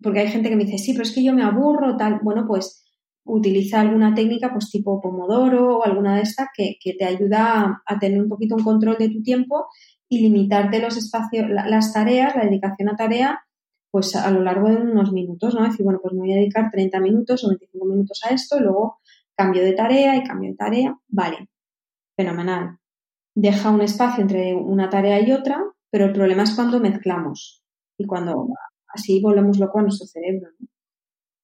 [0.00, 2.20] porque hay gente que me dice, sí, pero es que yo me aburro, tal.
[2.22, 2.81] Bueno, pues
[3.24, 8.20] utiliza alguna técnica, pues tipo Pomodoro o alguna de estas que, te ayuda a, tener
[8.20, 9.66] un poquito un control de tu tiempo
[10.08, 13.40] y limitarte los espacios, las tareas, la dedicación a tarea,
[13.90, 15.64] pues a lo largo de unos minutos, ¿no?
[15.64, 18.58] Es decir, bueno, pues me voy a dedicar 30 minutos o 25 minutos a esto,
[18.58, 18.98] y luego
[19.36, 20.98] cambio de tarea y cambio de tarea.
[21.08, 21.48] Vale,
[22.16, 22.78] fenomenal.
[23.34, 27.62] Deja un espacio entre una tarea y otra, pero el problema es cuando mezclamos
[27.98, 28.48] y cuando
[28.88, 30.48] así volvemos loco a nuestro cerebro.
[30.58, 30.71] ¿no?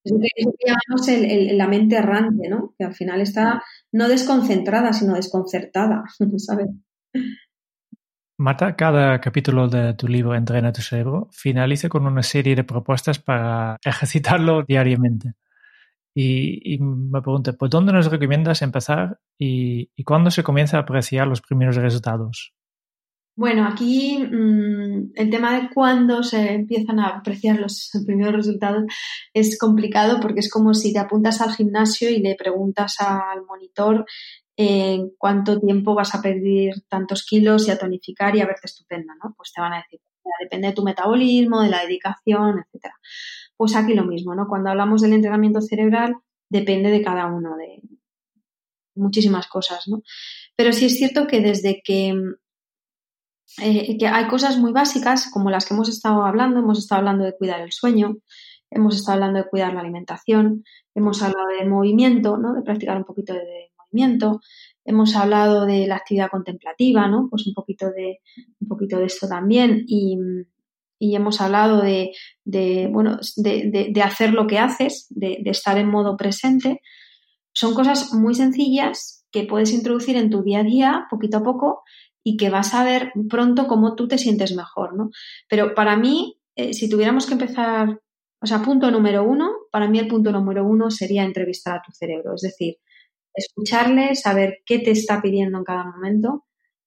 [0.08, 2.74] Es lo que, llamamos la mente errante, ¿no?
[2.78, 6.04] Que al final está no desconcentrada, sino desconcertada,
[6.38, 6.68] ¿sabes?
[8.40, 13.18] Marta, cada capítulo de tu libro Entrena tu cerebro finaliza con una serie de propuestas
[13.18, 15.34] para ejercitarlo diariamente.
[16.14, 21.40] Y, me pregunto, ¿por dónde nos recomiendas empezar y, cuándo se comienza a apreciar los
[21.40, 22.54] primeros resultados?
[23.38, 28.82] Bueno, aquí mm, el tema de cuándo se empiezan a apreciar los primeros resultados
[29.32, 34.06] es complicado porque es como si te apuntas al gimnasio y le preguntas al monitor
[34.56, 38.66] en eh, cuánto tiempo vas a perder tantos kilos y a tonificar y a verte
[38.66, 39.34] estupenda, ¿no?
[39.36, 40.00] Pues te van a decir,
[40.40, 42.96] depende de tu metabolismo, de la dedicación, etcétera.
[43.56, 44.48] Pues aquí lo mismo, ¿no?
[44.48, 46.16] Cuando hablamos del entrenamiento cerebral,
[46.48, 47.82] depende de cada uno, de
[48.96, 50.02] muchísimas cosas, ¿no?
[50.56, 52.20] Pero sí es cierto que desde que,
[53.60, 57.24] eh, que hay cosas muy básicas, como las que hemos estado hablando, hemos estado hablando
[57.24, 58.18] de cuidar el sueño,
[58.70, 62.54] hemos estado hablando de cuidar la alimentación, hemos hablado del movimiento, ¿no?
[62.54, 64.40] De practicar un poquito de movimiento,
[64.84, 67.28] hemos hablado de la actividad contemplativa, ¿no?
[67.30, 68.20] Pues un poquito de,
[68.60, 70.18] un poquito de esto también y,
[70.98, 72.12] y hemos hablado de,
[72.90, 76.80] bueno, de, hacer lo que haces, de, estar en modo presente.
[77.52, 81.82] Son cosas muy sencillas que puedes introducir en tu día a día, poquito a poco,
[82.28, 85.08] y que vas a ver pronto cómo tú te sientes mejor, ¿no?
[85.48, 88.00] Pero para mí, eh, si tuviéramos que empezar,
[88.42, 91.90] o sea, punto número uno, para mí el punto número uno sería entrevistar a tu
[91.92, 92.76] cerebro, es decir,
[93.32, 96.44] escucharle, saber qué te está pidiendo en cada momento.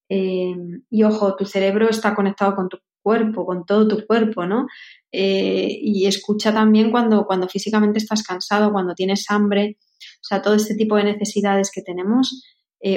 [0.10, 0.54] Eh,
[0.92, 4.68] y ojo, tu cerebro está conectado con tu cuerpo, con todo tu cuerpo, ¿no?
[5.12, 10.54] Eh, y escucha también cuando, cuando físicamente estás cansado, cuando tienes hambre, o sea, todo
[10.54, 12.44] este tipo de necesidades que tenemos,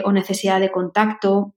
[0.03, 1.55] o necesidad de contacto,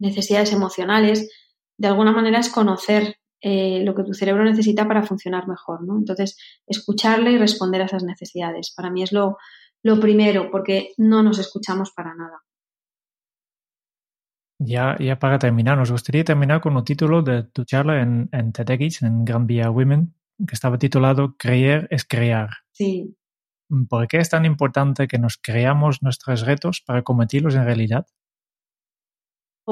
[0.00, 1.30] necesidades emocionales,
[1.78, 5.96] de alguna manera es conocer eh, lo que tu cerebro necesita para funcionar mejor, ¿no?
[5.96, 6.36] Entonces,
[6.66, 8.74] escucharle y responder a esas necesidades.
[8.76, 9.38] Para mí es lo,
[9.82, 12.42] lo primero, porque no nos escuchamos para nada.
[14.58, 18.52] Ya, ya para terminar, nos gustaría terminar con un título de tu charla en, en
[18.52, 20.14] TEDx, en Gran Vía Women,
[20.46, 22.50] que estaba titulado Creer es crear.
[22.72, 23.16] Sí.
[23.88, 28.06] ¿Por qué es tan importante que nos creamos nuestros retos para convertirlos en realidad?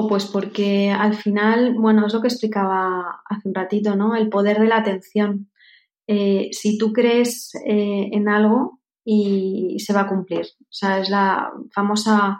[0.01, 4.15] O pues porque al final, bueno, es lo que explicaba hace un ratito, ¿no?
[4.15, 5.51] El poder de la atención.
[6.07, 10.45] Eh, si tú crees eh, en algo y se va a cumplir.
[10.61, 12.39] O sea, es la famosa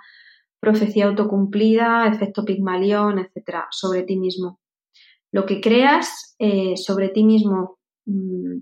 [0.62, 4.62] profecía autocumplida, efecto Pigmalión, etcétera, sobre ti mismo.
[5.34, 8.60] Lo que creas eh, sobre ti mismo, mm,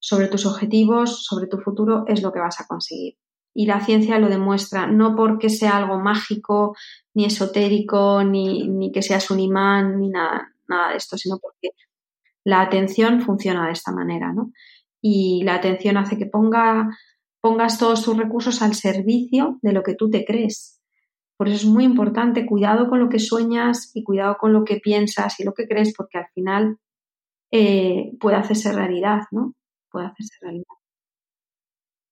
[0.00, 3.14] sobre tus objetivos, sobre tu futuro, es lo que vas a conseguir.
[3.54, 6.76] Y la ciencia lo demuestra, no porque sea algo mágico,
[7.14, 11.70] ni esotérico, ni, ni que seas un imán, ni nada, nada de esto, sino porque
[12.44, 14.52] la atención funciona de esta manera, ¿no?
[15.00, 16.88] Y la atención hace que ponga,
[17.40, 20.80] pongas todos tus recursos al servicio de lo que tú te crees.
[21.36, 24.76] Por eso es muy importante, cuidado con lo que sueñas y cuidado con lo que
[24.76, 26.78] piensas y lo que crees, porque al final
[27.50, 29.54] eh, puede hacerse realidad, ¿no?
[29.90, 30.64] Puede hacerse realidad.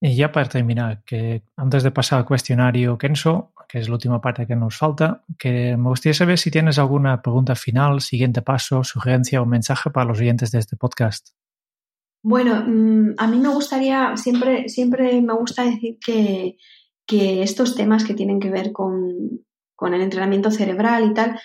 [0.05, 4.20] Y ya para terminar, que antes de pasar al cuestionario Kenso, que es la última
[4.20, 8.82] parte que nos falta, que me gustaría saber si tienes alguna pregunta final, siguiente paso,
[8.82, 11.28] sugerencia o mensaje para los oyentes de este podcast.
[12.20, 16.57] Bueno, mm, a mí me gustaría, siempre, siempre me gusta decir que,
[17.07, 19.44] que estos temas que tienen que ver con,
[19.80, 21.38] el entrenamiento cerebral y tal,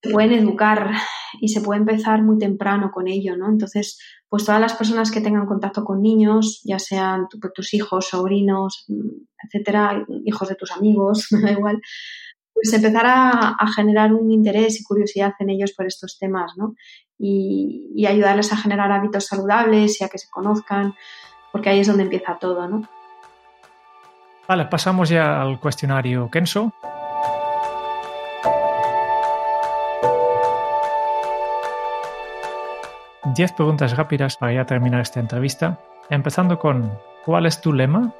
[0.00, 0.92] pueden educar
[1.40, 3.50] y se puede empezar muy temprano con ello, ¿no?
[3.50, 3.98] Entonces,
[4.34, 8.84] pues todas las personas que tengan contacto con niños, ya sean tus hijos, sobrinos,
[9.44, 11.80] etcétera, hijos de tus amigos, da igual,
[12.52, 16.74] pues empezar a, generar un interés y curiosidad en ellos por estos temas, ¿no?
[17.16, 20.94] Y, y, ayudarles a generar hábitos saludables y a que se conozcan,
[21.52, 22.88] porque ahí es donde empieza todo, ¿no?
[24.48, 26.72] Vale, pasamos ya al cuestionario Kenso.
[33.34, 35.80] Diez preguntas rápidas para ya terminar esta entrevista.
[36.08, 36.92] Empezando con,
[37.24, 38.14] ¿cuál es tu lema?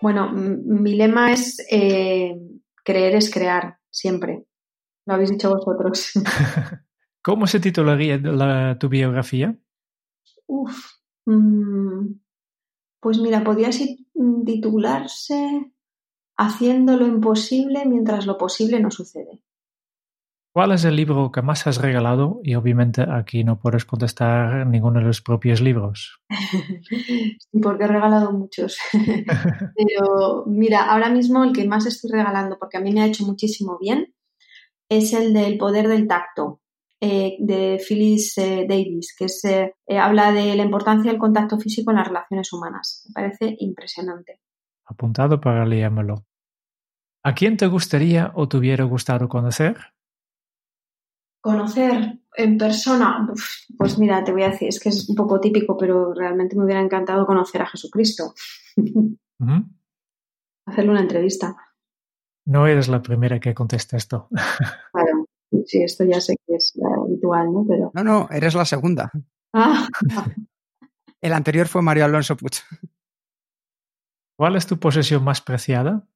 [0.00, 2.36] Bueno, mi lema es eh,
[2.84, 4.44] creer es crear, siempre.
[5.06, 6.12] Lo habéis dicho vosotros.
[7.22, 9.56] ¿Cómo se titularía tu biografía?
[10.46, 10.76] Uf,
[11.26, 12.06] mm,
[13.00, 13.70] pues mira, podría
[14.44, 15.72] titularse
[16.42, 19.42] Haciendo lo imposible mientras lo posible no sucede.
[20.52, 22.40] ¿Cuál es el libro que más has regalado?
[22.42, 26.20] Y obviamente aquí no puedes contestar ninguno de los propios libros.
[27.62, 28.76] porque he regalado muchos.
[29.76, 33.24] Pero mira, ahora mismo el que más estoy regalando, porque a mí me ha hecho
[33.24, 34.12] muchísimo bien,
[34.88, 36.60] es el del poder del tacto,
[37.00, 41.98] eh, de Phyllis eh, Davis, que eh, habla de la importancia del contacto físico en
[41.98, 43.06] las relaciones humanas.
[43.08, 44.40] Me parece impresionante.
[44.84, 46.26] Apuntado para leérmelo.
[47.22, 49.76] ¿A quién te gustaría o te hubiera gustado conocer?
[51.40, 53.26] Conocer en persona,
[53.78, 56.64] pues mira, te voy a decir, es que es un poco típico, pero realmente me
[56.64, 58.34] hubiera encantado conocer a Jesucristo.
[60.66, 61.56] Hacerle una entrevista.
[62.46, 64.28] No eres la primera que contesta esto.
[64.92, 65.26] Claro,
[65.66, 67.64] sí, esto ya sé que es habitual, ¿no?
[67.66, 67.90] Pero...
[67.94, 69.10] No, no, eres la segunda.
[69.52, 69.88] Ah.
[71.20, 72.60] El anterior fue Mario Alonso Puch.
[74.36, 76.06] ¿Cuál es tu posesión más preciada?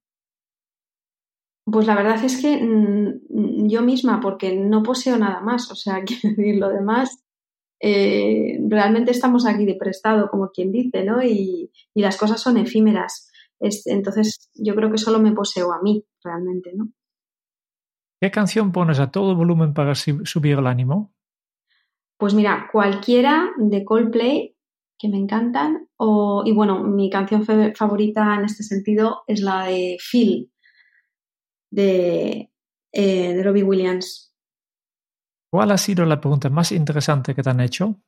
[1.65, 6.03] Pues la verdad es que mm, yo misma, porque no poseo nada más, o sea,
[6.05, 7.25] quiero decir, lo demás,
[7.81, 11.23] eh, realmente estamos aquí de prestado, como quien dice, ¿no?
[11.23, 13.31] Y, las cosas son efímeras.
[13.61, 16.91] entonces, yo creo que solo me poseo a mí, realmente, ¿no?
[18.21, 21.13] ¿Qué canción pones a todo volumen para subir el ánimo?
[22.19, 24.57] Pues mira, cualquiera de Coldplay
[24.99, 25.89] que me encantan.
[25.97, 30.51] O, y bueno, mi canción favorita en este sentido es la de Phil,
[31.75, 32.51] de,
[32.93, 34.33] eh, de Robbie Williams.
[35.51, 38.01] ¿Cuál ha sido la pregunta más interesante que te han hecho?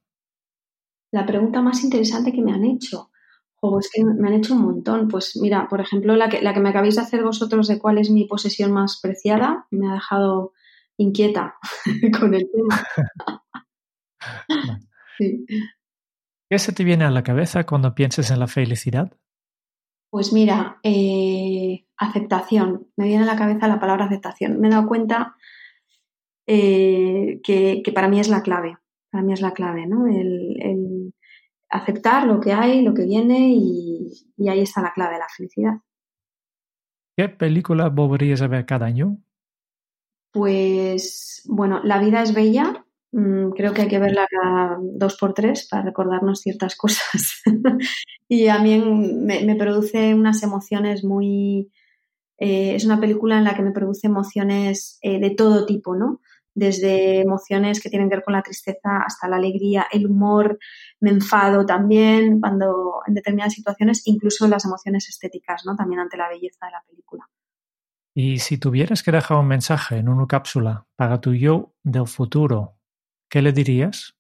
[1.13, 3.11] La pregunta más interesante que me han hecho.
[3.61, 5.09] O es que me han hecho un montón.
[5.09, 7.99] Pues mira, por ejemplo, la que, la que me acabáis de hacer vosotros de cuál
[7.99, 10.53] es mi posesión más preciada, me ha dejado
[10.97, 11.57] inquieta
[12.21, 12.87] con el tema.
[16.49, 19.13] ¿Qué se te viene a la cabeza cuando piensas en la felicidad?
[20.11, 22.89] Pues mira, eh, aceptación.
[22.97, 24.61] Me viene a la cabeza la palabra aceptación.
[24.61, 25.37] Me he dado cuenta
[26.47, 28.77] eh, que, para mí es la clave.
[29.11, 30.07] Para mí es la clave, ¿no?
[30.07, 31.13] El,
[31.69, 35.27] aceptar lo que hay, lo que viene y, y, ahí está la clave de la
[35.37, 35.75] felicidad.
[37.17, 39.19] ¿Qué película volverías a ver cada año?
[40.33, 42.86] Pues bueno, La vida es bella
[43.55, 44.27] creo que hay que verla
[44.81, 47.43] dos por tres para recordarnos ciertas cosas.
[48.29, 51.71] y a mí me, produce unas emociones muy...
[52.39, 56.21] Eh, es una película en la que me produce emociones eh, de todo tipo, ¿no?
[56.55, 60.59] Desde emociones que tienen que ver con la tristeza hasta la alegría, el humor,
[61.01, 65.77] me enfado también cuando en determinadas situaciones, incluso las emociones estéticas, ¿no?
[65.77, 67.27] También ante la belleza de la película.
[68.15, 72.76] Y si tuvieras que dejar un mensaje en una cápsula para tu yo del futuro,
[73.31, 74.17] ¿Qué le dirías?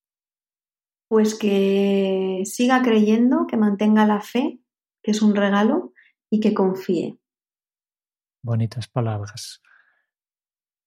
[1.08, 4.60] Pues que siga creyendo, que mantenga la fe,
[5.02, 5.92] que es un regalo,
[6.30, 7.18] y que confíe.
[8.42, 9.62] Bonitas palabras.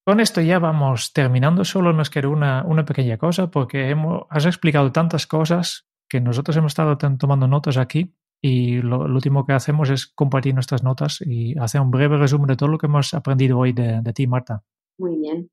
[0.06, 1.64] Con esto ya vamos terminando.
[1.64, 6.58] Solo nos queda una, una pequeña cosa porque hemos, has explicado tantas cosas que nosotros
[6.58, 11.58] hemos estado tomando notas aquí y lo, último que hacemos es compartir nuestras notas y
[11.60, 14.64] hacer un breve resumen de todo lo que hemos aprendido hoy de, de ti, Marta.
[14.98, 15.52] Muy bien.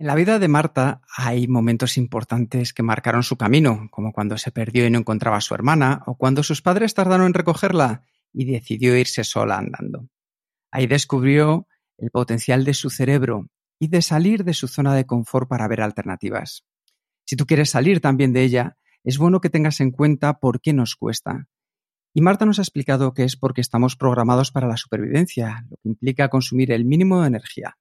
[0.00, 4.50] En la vida de Marta hay momentos importantes que marcaron su camino, como cuando se
[4.50, 8.50] perdió y no encontraba a su hermana, o cuando sus padres tardaron en recogerla y
[8.50, 10.08] decidió irse sola andando.
[10.70, 11.66] Ahí descubrió
[11.98, 15.82] el potencial de su cerebro y de salir de su zona de confort para ver
[15.82, 16.64] alternativas.
[17.26, 20.72] Si tú quieres salir también de ella, es bueno que tengas en cuenta por qué
[20.72, 21.46] nos cuesta.
[22.14, 25.90] Y Marta nos ha explicado que es porque estamos programados para la supervivencia, lo que
[25.90, 27.76] implica consumir el mínimo de energía.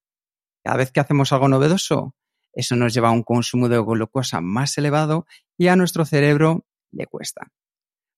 [0.64, 2.16] Cada vez que hacemos algo novedoso,
[2.54, 5.26] eso nos lleva a un consumo de glucosa más elevado
[5.58, 7.52] y a nuestro cerebro le cuesta.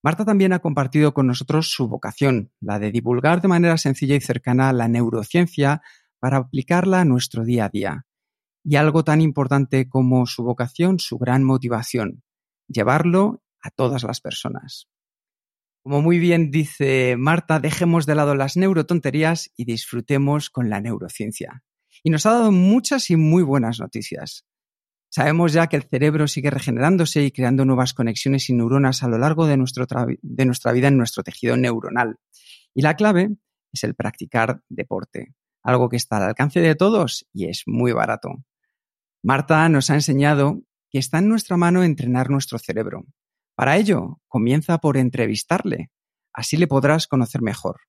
[0.03, 4.21] Marta también ha compartido con nosotros su vocación, la de divulgar de manera sencilla y
[4.21, 5.83] cercana la neurociencia
[6.19, 8.05] para aplicarla a nuestro día a día.
[8.63, 12.23] Y algo tan importante como su vocación, su gran motivación,
[12.67, 14.87] llevarlo a todas las personas.
[15.83, 21.63] Como muy bien dice Marta, dejemos de lado las neurotonterías y disfrutemos con la neurociencia.
[22.03, 24.45] Y nos ha dado muchas y muy buenas noticias.
[25.09, 29.17] Sabemos ya que el cerebro sigue regenerándose y creando nuevas conexiones y neuronas a lo
[29.17, 29.57] largo de,
[30.21, 32.17] de nuestra vida en nuestro tejido neuronal.
[32.73, 33.29] Y la clave
[33.73, 38.43] es el practicar deporte, algo que está al alcance de todos y es muy barato.
[39.21, 43.05] Marta nos ha enseñado que está en nuestra mano entrenar nuestro cerebro.
[43.55, 45.91] Para ello, comienza por entrevistarle.
[46.33, 47.81] Así le podrás conocer mejor.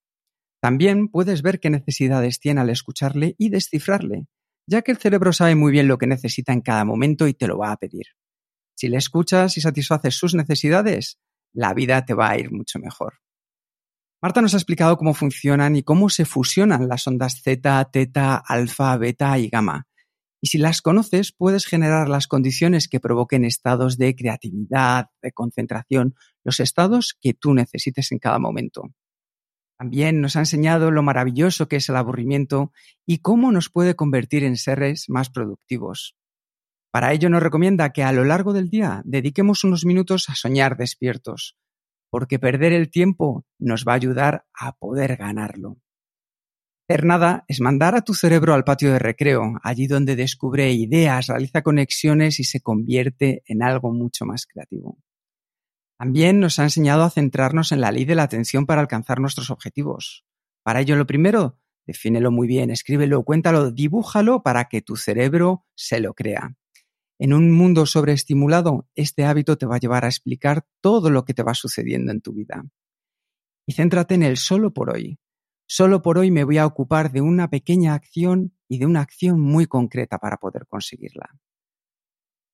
[0.62, 4.28] También puedes ver qué necesidades tiene al escucharle y descifrarle,
[4.64, 7.48] ya que el cerebro sabe muy bien lo que necesita en cada momento y te
[7.48, 8.06] lo va a pedir.
[8.76, 11.18] Si le escuchas y satisfaces sus necesidades,
[11.52, 13.14] la vida te va a ir mucho mejor.
[14.22, 18.96] Marta nos ha explicado cómo funcionan y cómo se fusionan las ondas Z, teta, alfa,
[18.96, 19.88] beta y gamma,
[20.44, 26.16] y si las conoces, puedes generar las condiciones que provoquen estados de creatividad, de concentración,
[26.42, 28.92] los estados que tú necesites en cada momento.
[29.82, 32.70] También nos ha enseñado lo maravilloso que es el aburrimiento
[33.04, 36.14] y cómo nos puede convertir en seres más productivos.
[36.92, 40.76] Para ello nos recomienda que a lo largo del día dediquemos unos minutos a soñar
[40.76, 41.56] despiertos,
[42.10, 45.78] porque perder el tiempo nos va a ayudar a poder ganarlo.
[46.88, 51.26] Hacer nada es mandar a tu cerebro al patio de recreo, allí donde descubre ideas,
[51.26, 54.98] realiza conexiones y se convierte en algo mucho más creativo.
[56.02, 59.50] También nos ha enseñado a centrarnos en la ley de la atención para alcanzar nuestros
[59.50, 60.24] objetivos.
[60.64, 66.00] Para ello, lo primero, defínelo muy bien, escríbelo, cuéntalo, dibújalo para que tu cerebro se
[66.00, 66.56] lo crea.
[67.20, 71.34] En un mundo sobreestimulado, este hábito te va a llevar a explicar todo lo que
[71.34, 72.64] te va sucediendo en tu vida.
[73.64, 75.20] Y céntrate en el solo por hoy.
[75.68, 79.40] Solo por hoy me voy a ocupar de una pequeña acción y de una acción
[79.40, 81.30] muy concreta para poder conseguirla.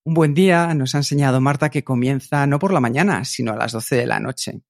[0.09, 3.57] Un buen día nos ha enseñado Marta que comienza no por la mañana, sino a
[3.57, 4.63] las 12 de la noche,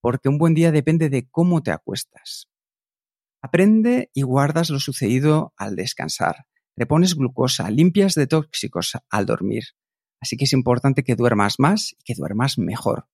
[0.00, 2.48] porque un buen día depende de cómo te acuestas.
[3.42, 6.46] Aprende y guardas lo sucedido al descansar.
[6.76, 9.64] Repones glucosa, limpias de tóxicos al dormir.
[10.20, 13.08] Así que es importante que duermas más y que duermas mejor.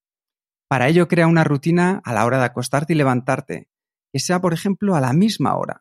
[0.68, 3.70] Para ello crea una rutina a la hora de acostarte y levantarte,
[4.12, 5.80] que sea, por ejemplo, a la misma hora.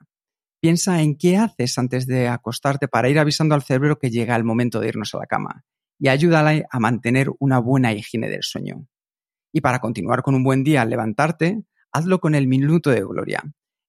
[0.62, 4.46] Piensa en qué haces antes de acostarte para ir avisando al cerebro que llega el
[4.46, 5.66] momento de irnos a la cama
[6.00, 8.88] y ayúdale a mantener una buena higiene del sueño.
[9.52, 13.44] Y para continuar con un buen día al levantarte, hazlo con el minuto de gloria.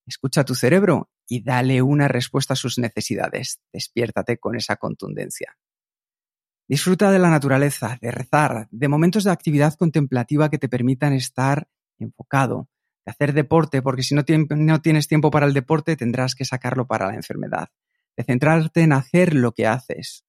[0.07, 3.61] Escucha tu cerebro y dale una respuesta a sus necesidades.
[3.73, 5.57] Despiértate con esa contundencia.
[6.67, 11.69] Disfruta de la naturaleza, de rezar, de momentos de actividad contemplativa que te permitan estar
[11.99, 12.69] enfocado,
[13.05, 17.09] de hacer deporte, porque si no tienes tiempo para el deporte, tendrás que sacarlo para
[17.09, 17.69] la enfermedad,
[18.17, 20.25] de centrarte en hacer lo que haces.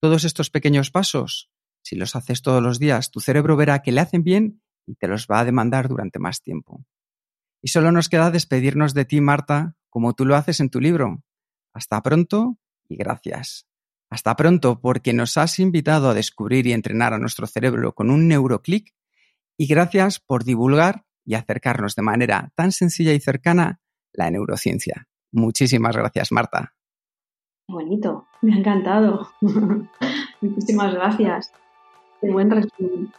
[0.00, 1.50] Todos estos pequeños pasos,
[1.82, 5.08] si los haces todos los días, tu cerebro verá que le hacen bien y te
[5.08, 6.84] los va a demandar durante más tiempo.
[7.62, 11.22] Y solo nos queda despedirnos de ti, Marta, como tú lo haces en tu libro.
[11.72, 13.66] Hasta pronto y gracias.
[14.08, 18.28] Hasta pronto porque nos has invitado a descubrir y entrenar a nuestro cerebro con un
[18.28, 18.94] neuroclick
[19.56, 23.80] y gracias por divulgar y acercarnos de manera tan sencilla y cercana
[24.12, 25.08] la neurociencia.
[25.32, 26.76] Muchísimas gracias, Marta.
[27.68, 29.28] Bonito, me ha encantado.
[30.40, 31.52] Muchísimas gracias.
[32.20, 33.12] Qué buen resumen.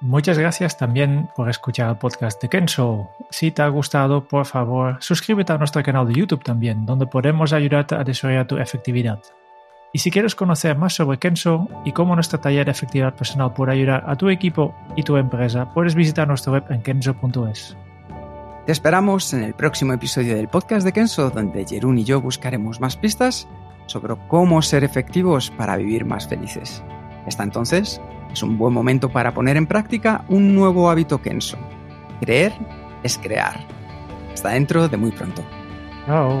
[0.00, 3.08] Muchas gracias también por escuchar el podcast de Kenzo.
[3.30, 7.52] Si te ha gustado, por favor, suscríbete a nuestro canal de YouTube también, donde podemos
[7.52, 9.20] ayudarte a desarrollar tu efectividad.
[9.92, 13.72] Y si quieres conocer más sobre Kenso y cómo nuestro taller de efectividad personal puede
[13.72, 17.76] ayudar a tu equipo y tu empresa, puedes visitar nuestra web en kenso.es.
[18.66, 22.80] Te esperamos en el próximo episodio del podcast de Kenso, donde Jerún y yo buscaremos
[22.80, 23.48] más pistas
[23.86, 26.80] sobre cómo ser efectivos para vivir más felices.
[27.26, 28.00] Hasta entonces,
[28.32, 31.58] es un buen momento para poner en práctica un nuevo hábito Kenso.
[32.20, 32.52] Creer
[33.02, 33.66] es crear.
[34.32, 35.42] Hasta dentro de muy pronto.
[36.06, 36.40] Chao.